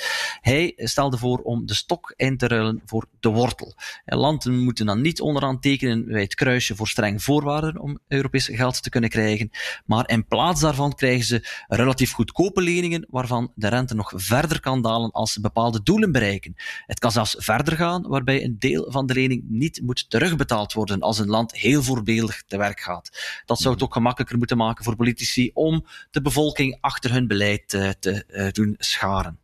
Hij 0.41 0.73
stelde 0.75 1.17
voor 1.17 1.37
om 1.37 1.65
de 1.65 1.73
stok 1.73 2.13
in 2.15 2.37
te 2.37 2.47
ruilen 2.47 2.81
voor 2.85 3.05
de 3.19 3.29
wortel. 3.29 3.73
En 4.05 4.17
landen 4.17 4.59
moeten 4.59 4.85
dan 4.85 5.01
niet 5.01 5.21
onderaan 5.21 5.59
tekenen 5.59 6.05
bij 6.05 6.21
het 6.21 6.35
kruisje 6.35 6.75
voor 6.75 6.87
streng 6.87 7.23
voorwaarden 7.23 7.79
om 7.79 7.99
Europees 8.07 8.45
geld 8.45 8.83
te 8.83 8.89
kunnen 8.89 9.09
krijgen, 9.09 9.49
maar 9.85 10.09
in 10.09 10.25
plaats 10.25 10.61
daarvan 10.61 10.95
krijgen 10.95 11.25
ze 11.25 11.47
relatief 11.67 12.11
goedkope 12.11 12.61
leningen 12.61 13.05
waarvan 13.09 13.51
de 13.55 13.67
rente 13.67 13.95
nog 13.95 14.11
verder 14.15 14.59
kan 14.59 14.81
dalen 14.81 15.11
als 15.11 15.33
ze 15.33 15.41
bepaalde 15.41 15.83
doelen 15.83 16.11
bereiken. 16.11 16.55
Het 16.85 16.99
kan 16.99 17.11
zelfs 17.11 17.35
verder 17.37 17.75
gaan 17.75 18.07
waarbij 18.07 18.43
een 18.43 18.55
deel 18.59 18.91
van 18.91 19.05
de 19.05 19.13
lening 19.13 19.43
niet 19.47 19.81
moet 19.83 20.09
terugbetaald 20.09 20.73
worden 20.73 20.99
als 20.99 21.19
een 21.19 21.27
land 21.27 21.55
heel 21.55 21.83
voorbeeldig 21.83 22.43
te 22.47 22.57
werk 22.57 22.79
gaat. 22.79 23.41
Dat 23.45 23.59
zou 23.59 23.73
het 23.73 23.83
ook 23.83 23.93
gemakkelijk 23.93 24.20
makkelijker 24.21 24.37
moeten 24.37 24.57
maken 24.57 24.83
voor 24.83 24.95
politici 24.95 25.51
om 25.53 25.85
de 26.11 26.21
bevolking 26.21 26.77
achter 26.81 27.11
hun 27.11 27.27
beleid 27.27 27.73
uh, 27.73 27.89
te 27.99 28.23
uh, 28.29 28.51
doen 28.51 28.75
scharen. 28.77 29.39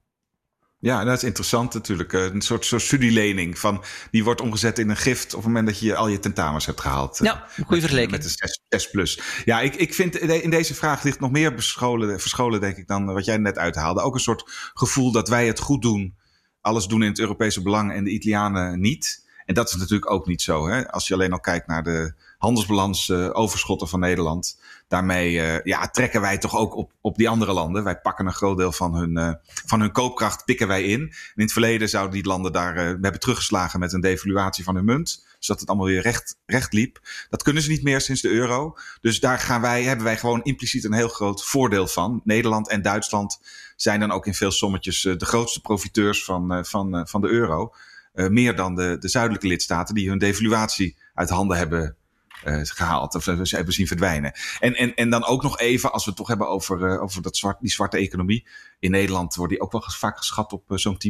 Ja, 0.80 1.04
dat 1.04 1.18
is 1.18 1.24
interessant 1.24 1.74
natuurlijk. 1.74 2.14
Eh, 2.14 2.24
een 2.24 2.42
soort, 2.42 2.66
soort 2.66 2.82
studielening 2.82 3.60
van 3.60 3.84
die 4.12 4.24
wordt 4.24 4.42
omgezet 4.42 4.80
in 4.80 4.90
een 4.90 4.98
gift 4.98 5.26
op 5.26 5.40
het 5.40 5.48
moment 5.48 5.68
dat 5.68 5.80
je 5.80 5.96
al 5.96 6.08
je 6.08 6.20
tentamens 6.20 6.66
hebt 6.66 6.82
gehaald. 6.82 7.20
Ja, 7.22 7.48
goede 7.66 7.82
vergelijking. 7.82 8.12
Met 8.12 8.24
de 8.24 8.30
6, 8.30 8.62
6 8.70 8.90
plus. 8.90 9.22
Ja, 9.46 9.60
ik, 9.60 9.76
ik 9.76 9.94
vind 9.94 10.16
in 10.16 10.50
deze 10.50 10.74
vraag 10.74 11.04
ligt 11.04 11.20
nog 11.20 11.32
meer 11.32 11.54
bescholen, 11.54 12.20
verscholen, 12.20 12.62
denk 12.62 12.78
ik, 12.78 12.88
dan 12.88 13.06
wat 13.06 13.26
jij 13.26 13.38
net 13.38 13.58
uithaalde. 13.58 14.02
Ook 14.02 14.14
een 14.14 14.20
soort 14.20 14.72
gevoel 14.74 15.12
dat 15.12 15.30
wij 15.30 15.48
het 15.48 15.60
goed 15.60 15.82
doen, 15.82 16.16
alles 16.62 16.86
doen 16.86 17.04
in 17.04 17.10
het 17.10 17.20
Europese 17.20 17.62
belang 17.62 17.94
en 17.94 18.04
de 18.04 18.12
Italianen 18.12 18.80
niet. 18.80 19.26
En 19.46 19.54
dat 19.54 19.70
is 19.70 19.76
natuurlijk 19.76 20.12
ook 20.12 20.28
niet 20.28 20.42
zo. 20.42 20.68
Hè? 20.68 20.92
Als 20.92 21.08
je 21.08 21.14
alleen 21.14 21.32
al 21.32 21.40
kijkt 21.40 21.68
naar 21.68 21.84
de 21.84 22.14
handelsbalans 22.38 23.08
uh, 23.08 23.30
overschotten 23.32 23.88
van 23.88 24.00
Nederland. 24.00 24.60
Daarmee 24.88 25.34
uh, 25.34 25.64
ja, 25.64 25.88
trekken 25.88 26.22
wij 26.22 26.38
toch 26.38 26.56
ook 26.56 26.76
op, 26.76 26.92
op 27.02 27.18
die 27.18 27.30
andere 27.30 27.54
landen. 27.54 27.84
Wij 27.84 28.00
pakken 28.00 28.26
een 28.26 28.34
groot 28.34 28.58
deel 28.58 28.72
van 28.72 28.96
hun, 28.96 29.18
uh, 29.18 29.34
van 29.66 29.80
hun 29.80 29.92
koopkracht, 29.92 30.46
pikken 30.46 30.68
wij 30.68 30.84
in. 30.84 31.00
In 31.02 31.14
het 31.36 31.52
verleden 31.52 31.90
zouden 31.90 32.14
die 32.14 32.28
landen 32.28 32.52
daar 32.52 32.76
hebben 32.76 33.20
teruggeslagen 33.20 33.80
met 33.80 33.94
een 33.94 34.02
devaluatie 34.02 34.64
van 34.64 34.76
hun 34.76 34.86
munt. 34.86 35.26
Zodat 35.40 35.60
het 35.62 35.70
allemaal 35.70 35.88
weer 35.88 36.02
recht, 36.02 36.38
recht 36.46 36.74
liep. 36.74 37.00
Dat 37.30 37.44
kunnen 37.44 37.64
ze 37.64 37.70
niet 37.70 37.84
meer 37.84 38.02
sinds 38.02 38.22
de 38.22 38.30
euro. 38.30 38.78
Dus 39.02 39.20
daar 39.20 39.40
gaan 39.40 39.62
wij, 39.62 39.84
hebben 39.84 40.06
wij 40.06 40.18
gewoon 40.18 40.44
impliciet 40.44 40.84
een 40.84 40.94
heel 40.94 41.08
groot 41.08 41.46
voordeel 41.46 41.88
van. 41.88 42.22
Nederland 42.24 42.70
en 42.70 42.82
Duitsland 42.82 43.40
zijn 43.76 44.00
dan 44.00 44.12
ook 44.12 44.26
in 44.26 44.34
veel 44.34 44.52
sommetjes 44.52 45.02
de 45.02 45.26
grootste 45.26 45.62
profiteurs 45.62 46.24
van, 46.24 46.66
van, 46.66 47.08
van 47.08 47.22
de 47.22 47.28
euro. 47.28 47.74
meer 48.14 48.56
dan 48.56 48.76
de, 48.76 48.98
de 49.00 49.08
zuidelijke 49.08 49.48
lidstaten 49.48 49.96
die 49.96 50.10
hun 50.10 50.18
devaluatie 50.18 50.98
uit 51.14 51.30
handen 51.30 51.58
hebben 51.58 51.98
gehaald. 52.44 53.16
Of 53.16 53.24
ze 53.24 53.56
hebben 53.56 53.74
zien 53.74 53.88
verdwijnen. 53.88 54.32
En, 54.60 54.76
en, 54.76 54.96
en 54.96 55.10
dan 55.10 55.26
ook 55.26 55.44
nog 55.44 55.60
even, 55.60 55.92
als 55.92 56.04
we 56.04 56.10
het 56.10 56.20
toch 56.20 56.28
hebben 56.28 56.50
over, 56.50 56.80
uh, 56.80 57.02
over 57.02 57.22
dat 57.22 57.38
zwart, 57.38 57.60
die 57.60 57.72
zwarte 57.72 57.98
economie. 57.98 58.48
In 58.80 58.92
Nederland 58.92 59.36
wordt 59.36 59.52
die 59.52 59.62
ook 59.62 59.72
wel 59.72 59.84
vaak 59.88 60.18
geschat 60.18 60.54
op 60.54 60.64
zo'n 60.68 60.98
10%. 61.08 61.10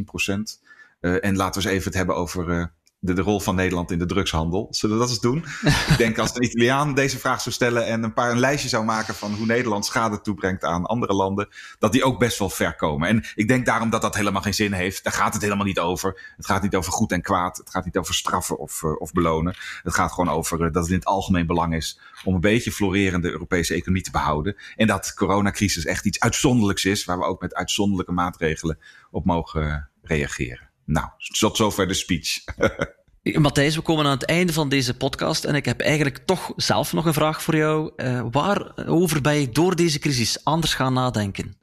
en 1.00 1.36
laten 1.36 1.62
we 1.62 1.68
eens 1.68 1.78
even 1.78 1.86
het 1.86 1.94
hebben 1.94 2.16
over 2.16 2.72
de, 3.16 3.22
rol 3.22 3.40
van 3.40 3.56
Nederland 3.56 3.92
in 3.92 4.00
de 4.00 4.06
drugshandel. 4.06 4.68
Zullen 4.70 4.96
we 4.96 5.02
dat 5.02 5.12
eens 5.12 5.20
doen? 5.20 5.46
ik 5.92 5.98
denk 5.98 6.18
als 6.18 6.36
een 6.36 6.44
Italiaan 6.44 6.94
deze 6.94 7.20
vraag 7.20 7.42
zou 7.42 7.56
stellen 7.56 7.86
en 7.86 8.04
een 8.04 8.14
paar 8.14 8.32
een 8.32 8.40
lijstje 8.40 8.70
zou 8.70 8.86
maken 8.86 9.16
van 9.16 9.34
hoe 9.34 9.46
Nederland 9.46 9.86
schade 9.86 10.22
toebrengt 10.22 10.64
aan 10.64 10.86
andere 10.86 11.14
landen, 11.14 11.48
dat 11.80 11.92
die 11.92 12.04
ook 12.04 12.20
best 12.20 12.40
wel 12.40 12.50
ver 12.50 12.76
komen. 12.76 13.08
En 13.08 13.24
ik 13.36 13.48
denk 13.48 13.66
daarom 13.66 13.90
dat 13.90 14.02
dat 14.02 14.16
helemaal 14.16 14.42
geen 14.42 14.54
zin 14.54 14.72
heeft. 14.72 15.04
Daar 15.04 15.14
gaat 15.14 15.34
het 15.34 15.42
helemaal 15.42 15.66
niet 15.66 15.80
over. 15.80 16.34
Het 16.38 16.46
gaat 16.46 16.62
niet 16.62 16.76
over 16.76 16.92
goed 16.92 17.12
en 17.12 17.22
kwaad. 17.22 17.58
Het 17.58 17.70
gaat 17.70 17.86
niet 17.86 17.98
over 17.98 18.14
straffen 18.14 18.58
of, 18.58 18.82
uh, 18.82 19.02
of 19.02 19.12
belonen. 19.12 19.56
Het 19.84 19.94
gaat 19.94 20.12
gewoon 20.12 20.30
over 20.30 20.62
uh, 20.62 20.72
dat 20.72 20.84
het 20.84 20.92
in 20.92 20.98
het 20.98 21.06
algemeen 21.06 21.46
belang 21.46 21.76
is 21.76 22.00
om 22.24 22.34
een 22.34 22.42
beetje 22.42 22.72
florerende 22.72 23.32
Europese 23.32 23.74
economie 23.74 24.04
te 24.04 24.12
behouden. 24.12 24.56
En 24.76 24.88
dat 24.88 25.06
de 25.06 25.14
coronacrisis 25.14 25.86
echt 25.86 26.06
iets 26.06 26.20
uitzonderlijks 26.20 26.86
is, 26.86 27.06
waar 27.06 27.18
we 27.18 27.26
ook 27.26 27.42
met 27.42 27.54
uitzonderlijke 27.54 28.12
maatregelen 28.12 28.80
op 29.12 29.26
mogen 29.26 29.90
reageren. 30.02 30.70
Nou, 30.86 31.08
tot 31.40 31.58
zover 31.58 31.88
de 31.88 31.94
speech. 31.94 32.44
Matthijs, 33.36 33.76
we 33.76 33.82
komen 33.82 34.06
aan 34.06 34.12
het 34.12 34.26
einde 34.26 34.54
van 34.54 34.70
deze 34.70 34.98
podcast 34.98 35.44
en 35.44 35.56
ik 35.56 35.66
heb 35.66 35.80
eigenlijk 35.80 36.18
toch 36.26 36.54
zelf 36.56 36.94
nog 36.94 37.06
een 37.06 37.14
vraag 37.14 37.42
voor 37.42 37.56
jou. 37.56 37.92
Uh, 37.98 38.26
waarover 38.32 39.22
ben 39.22 39.40
je 39.40 39.50
door 39.50 39.76
deze 39.76 40.00
crisis 40.00 40.44
anders 40.44 40.74
gaan 40.74 40.94
nadenken? 40.94 41.56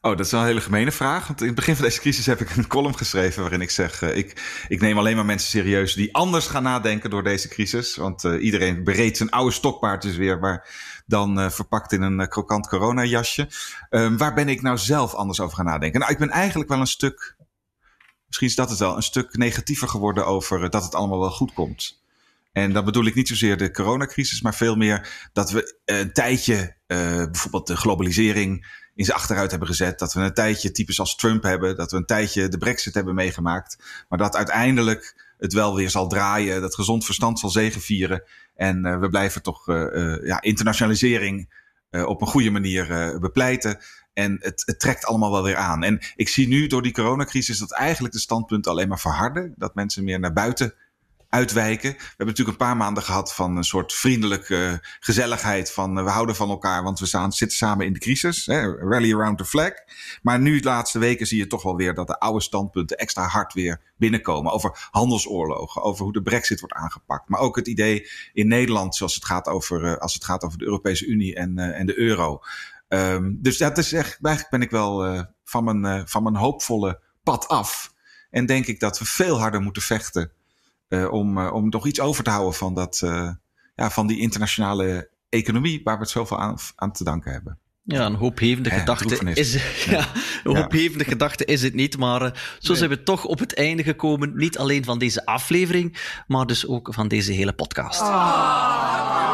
Oh, 0.00 0.16
dat 0.16 0.26
is 0.26 0.32
een 0.32 0.44
hele 0.44 0.60
gemene 0.60 0.92
vraag. 0.92 1.26
Want 1.26 1.40
in 1.40 1.46
het 1.46 1.54
begin 1.54 1.76
van 1.76 1.84
deze 1.84 2.00
crisis 2.00 2.26
heb 2.26 2.40
ik 2.40 2.56
een 2.56 2.66
column 2.66 2.96
geschreven 2.96 3.40
waarin 3.40 3.60
ik 3.60 3.70
zeg: 3.70 4.02
uh, 4.02 4.16
ik, 4.16 4.64
ik 4.68 4.80
neem 4.80 4.98
alleen 4.98 5.16
maar 5.16 5.24
mensen 5.24 5.48
serieus 5.48 5.94
die 5.94 6.14
anders 6.14 6.46
gaan 6.46 6.62
nadenken 6.62 7.10
door 7.10 7.22
deze 7.22 7.48
crisis. 7.48 7.96
Want 7.96 8.24
uh, 8.24 8.44
iedereen 8.44 8.84
bereedt 8.84 9.16
zijn 9.16 9.30
oude 9.30 9.52
stokpaardjes 9.52 10.16
weer, 10.16 10.38
maar 10.38 10.68
dan 11.06 11.50
verpakt 11.50 11.92
in 11.92 12.02
een 12.02 12.28
krokant 12.28 12.68
coronajasje. 12.68 13.48
Um, 13.90 14.16
waar 14.16 14.34
ben 14.34 14.48
ik 14.48 14.62
nou 14.62 14.78
zelf 14.78 15.14
anders 15.14 15.40
over 15.40 15.56
gaan 15.56 15.64
nadenken? 15.64 16.00
Nou, 16.00 16.12
ik 16.12 16.18
ben 16.18 16.30
eigenlijk 16.30 16.70
wel 16.70 16.80
een 16.80 16.86
stuk 16.86 17.36
misschien 18.32 18.48
is 18.48 18.54
dat 18.54 18.70
het 18.70 18.78
wel, 18.78 18.96
een 18.96 19.02
stuk 19.02 19.36
negatiever 19.36 19.88
geworden 19.88 20.26
over 20.26 20.70
dat 20.70 20.84
het 20.84 20.94
allemaal 20.94 21.20
wel 21.20 21.30
goed 21.30 21.52
komt. 21.52 22.00
En 22.52 22.72
dan 22.72 22.84
bedoel 22.84 23.06
ik 23.06 23.14
niet 23.14 23.28
zozeer 23.28 23.56
de 23.56 23.70
coronacrisis, 23.70 24.42
maar 24.42 24.54
veel 24.54 24.76
meer 24.76 25.28
dat 25.32 25.50
we 25.50 25.78
een 25.84 26.12
tijdje 26.12 26.54
uh, 26.54 26.96
bijvoorbeeld 27.24 27.66
de 27.66 27.76
globalisering 27.76 28.66
in 28.94 29.04
zijn 29.04 29.16
achteruit 29.16 29.50
hebben 29.50 29.68
gezet. 29.68 29.98
Dat 29.98 30.12
we 30.12 30.20
een 30.20 30.34
tijdje 30.34 30.70
types 30.70 31.00
als 31.00 31.16
Trump 31.16 31.42
hebben. 31.42 31.76
Dat 31.76 31.90
we 31.90 31.96
een 31.96 32.06
tijdje 32.06 32.48
de 32.48 32.58
brexit 32.58 32.94
hebben 32.94 33.14
meegemaakt. 33.14 33.78
Maar 34.08 34.18
dat 34.18 34.36
uiteindelijk 34.36 35.34
het 35.38 35.52
wel 35.52 35.74
weer 35.74 35.90
zal 35.90 36.08
draaien. 36.08 36.60
Dat 36.60 36.74
gezond 36.74 37.04
verstand 37.04 37.38
zal 37.38 37.50
zegevieren. 37.50 38.22
En 38.54 39.00
we 39.00 39.08
blijven 39.08 39.42
toch 39.42 39.66
ja, 40.22 40.40
internationalisering 40.40 41.60
op 41.90 42.20
een 42.20 42.26
goede 42.26 42.50
manier 42.50 43.16
bepleiten. 43.20 43.78
En 44.12 44.36
het, 44.40 44.62
het 44.66 44.80
trekt 44.80 45.04
allemaal 45.04 45.32
wel 45.32 45.42
weer 45.42 45.56
aan. 45.56 45.82
En 45.82 46.00
ik 46.16 46.28
zie 46.28 46.48
nu 46.48 46.66
door 46.66 46.82
die 46.82 46.92
coronacrisis 46.92 47.58
dat 47.58 47.72
eigenlijk 47.72 48.14
de 48.14 48.20
standpunten 48.20 48.70
alleen 48.70 48.88
maar 48.88 49.00
verharden. 49.00 49.54
Dat 49.56 49.74
mensen 49.74 50.04
meer 50.04 50.20
naar 50.20 50.32
buiten 50.32 50.74
uitwijken. 51.32 51.90
We 51.90 51.98
hebben 51.98 52.26
natuurlijk 52.26 52.58
een 52.58 52.66
paar 52.66 52.76
maanden 52.76 53.02
gehad 53.02 53.34
van 53.34 53.56
een 53.56 53.64
soort 53.64 53.92
vriendelijke 53.92 54.78
gezelligheid. 55.00 55.72
Van 55.72 55.98
uh, 55.98 56.04
we 56.04 56.10
houden 56.10 56.36
van 56.36 56.50
elkaar, 56.50 56.82
want 56.82 56.98
we 56.98 57.06
staan, 57.06 57.32
zitten 57.32 57.58
samen 57.58 57.86
in 57.86 57.92
de 57.92 57.98
crisis. 57.98 58.46
Hè, 58.46 58.76
rally 58.76 59.14
around 59.14 59.38
the 59.38 59.44
flag. 59.44 59.72
Maar 60.22 60.40
nu 60.40 60.60
de 60.60 60.68
laatste 60.68 60.98
weken 60.98 61.26
zie 61.26 61.38
je 61.38 61.46
toch 61.46 61.62
wel 61.62 61.76
weer 61.76 61.94
dat 61.94 62.06
de 62.06 62.18
oude 62.18 62.40
standpunten 62.40 62.96
extra 62.96 63.26
hard 63.26 63.52
weer 63.52 63.80
binnenkomen. 63.96 64.52
Over 64.52 64.88
handelsoorlogen, 64.90 65.82
over 65.82 66.04
hoe 66.04 66.12
de 66.12 66.22
brexit 66.22 66.60
wordt 66.60 66.74
aangepakt. 66.74 67.28
Maar 67.28 67.40
ook 67.40 67.56
het 67.56 67.68
idee 67.68 68.08
in 68.32 68.48
Nederland, 68.48 68.94
zoals 68.94 69.14
het 69.14 69.24
gaat 69.24 69.46
over, 69.46 69.82
uh, 69.82 69.96
als 69.96 70.14
het 70.14 70.24
gaat 70.24 70.44
over 70.44 70.58
de 70.58 70.64
Europese 70.64 71.06
Unie 71.06 71.34
en, 71.34 71.58
uh, 71.58 71.78
en 71.78 71.86
de 71.86 71.98
euro. 71.98 72.40
Um, 72.94 73.38
dus 73.40 73.58
dat 73.58 73.78
is 73.78 73.92
echt, 73.92 74.18
eigenlijk 74.22 74.50
ben 74.50 74.62
ik 74.62 74.70
wel 74.70 75.06
uh, 75.06 75.22
van, 75.44 75.64
mijn, 75.64 75.98
uh, 75.98 76.06
van 76.06 76.22
mijn 76.22 76.36
hoopvolle 76.36 77.00
pad 77.22 77.48
af. 77.48 77.92
En 78.30 78.46
denk 78.46 78.66
ik 78.66 78.80
dat 78.80 78.98
we 78.98 79.04
veel 79.04 79.38
harder 79.38 79.60
moeten 79.60 79.82
vechten 79.82 80.32
uh, 80.88 81.12
om, 81.12 81.38
om 81.38 81.68
nog 81.68 81.86
iets 81.86 82.00
over 82.00 82.24
te 82.24 82.30
houden 82.30 82.54
van, 82.54 82.74
dat, 82.74 82.98
ja, 83.74 83.90
van 83.90 84.06
die 84.06 84.18
internationale 84.18 85.10
economie 85.28 85.80
waar 85.84 85.94
we 85.94 86.02
het 86.02 86.10
zoveel 86.10 86.38
aan, 86.38 86.56
aan 86.74 86.92
te 86.92 87.04
danken 87.04 87.32
hebben. 87.32 87.58
Ja, 87.84 88.06
een 88.06 88.14
hoophevende 88.14 88.70
ja, 88.70 88.78
gedachte 88.78 89.32
is, 89.34 89.52
ja, 89.90 90.08
een 90.44 90.56
hoophevende 90.56 91.04
ja. 91.04 91.10
gedachte 91.10 91.44
is 91.44 91.62
het 91.62 91.74
niet, 91.74 91.98
maar 91.98 92.20
zo 92.58 92.68
nee. 92.68 92.76
zijn 92.76 92.90
we 92.90 93.02
toch 93.02 93.24
op 93.24 93.38
het 93.38 93.54
einde 93.54 93.82
gekomen. 93.82 94.36
Niet 94.36 94.58
alleen 94.58 94.84
van 94.84 94.98
deze 94.98 95.26
aflevering, 95.26 95.96
maar 96.26 96.46
dus 96.46 96.66
ook 96.66 96.88
van 96.94 97.08
deze 97.08 97.32
hele 97.32 97.52
podcast. 97.52 98.00
Oh. 98.00 99.31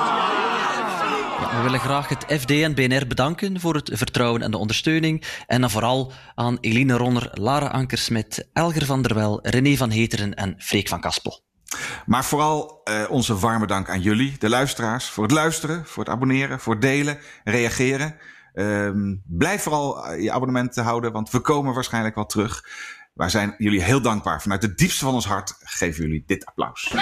We 1.38 1.61
willen 1.62 1.81
graag 1.81 2.09
het 2.09 2.24
FD 2.40 2.51
en 2.51 2.74
BNR 2.74 3.07
bedanken 3.07 3.61
voor 3.61 3.74
het 3.74 3.90
vertrouwen 3.92 4.42
en 4.42 4.51
de 4.51 4.57
ondersteuning. 4.57 5.42
En 5.46 5.61
dan 5.61 5.70
vooral 5.70 6.12
aan 6.35 6.59
Eline 6.61 6.96
Ronner, 6.96 7.31
Lara 7.33 7.66
Ankersmit, 7.66 8.48
Elger 8.53 8.87
van 8.87 9.03
der 9.03 9.14
Wel, 9.14 9.38
René 9.42 9.77
van 9.77 9.90
Heteren 9.90 10.35
en 10.35 10.55
Freek 10.59 10.88
van 10.88 11.01
Kaspel. 11.01 11.40
Maar 12.07 12.24
vooral 12.24 12.81
uh, 12.85 13.11
onze 13.11 13.38
warme 13.38 13.66
dank 13.66 13.88
aan 13.88 14.01
jullie, 14.01 14.37
de 14.38 14.48
luisteraars, 14.48 15.09
voor 15.09 15.22
het 15.22 15.33
luisteren, 15.33 15.87
voor 15.87 16.05
het 16.05 16.12
abonneren, 16.12 16.61
voor 16.61 16.72
het 16.72 16.83
delen, 16.83 17.18
reageren. 17.44 18.16
Um, 18.55 19.22
blijf 19.27 19.62
vooral 19.62 20.12
je 20.14 20.33
abonnement 20.33 20.77
houden, 20.77 21.12
want 21.12 21.31
we 21.31 21.40
komen 21.40 21.74
waarschijnlijk 21.74 22.14
wel 22.14 22.27
terug. 22.27 22.64
Wij 23.14 23.29
zijn 23.29 23.55
jullie 23.59 23.83
heel 23.83 24.01
dankbaar. 24.01 24.42
Vanuit 24.42 24.62
het 24.62 24.79
diepste 24.79 25.05
van 25.05 25.14
ons 25.14 25.27
hart 25.27 25.55
geven 25.61 26.03
jullie 26.03 26.22
dit 26.27 26.46
applaus. 26.46 26.92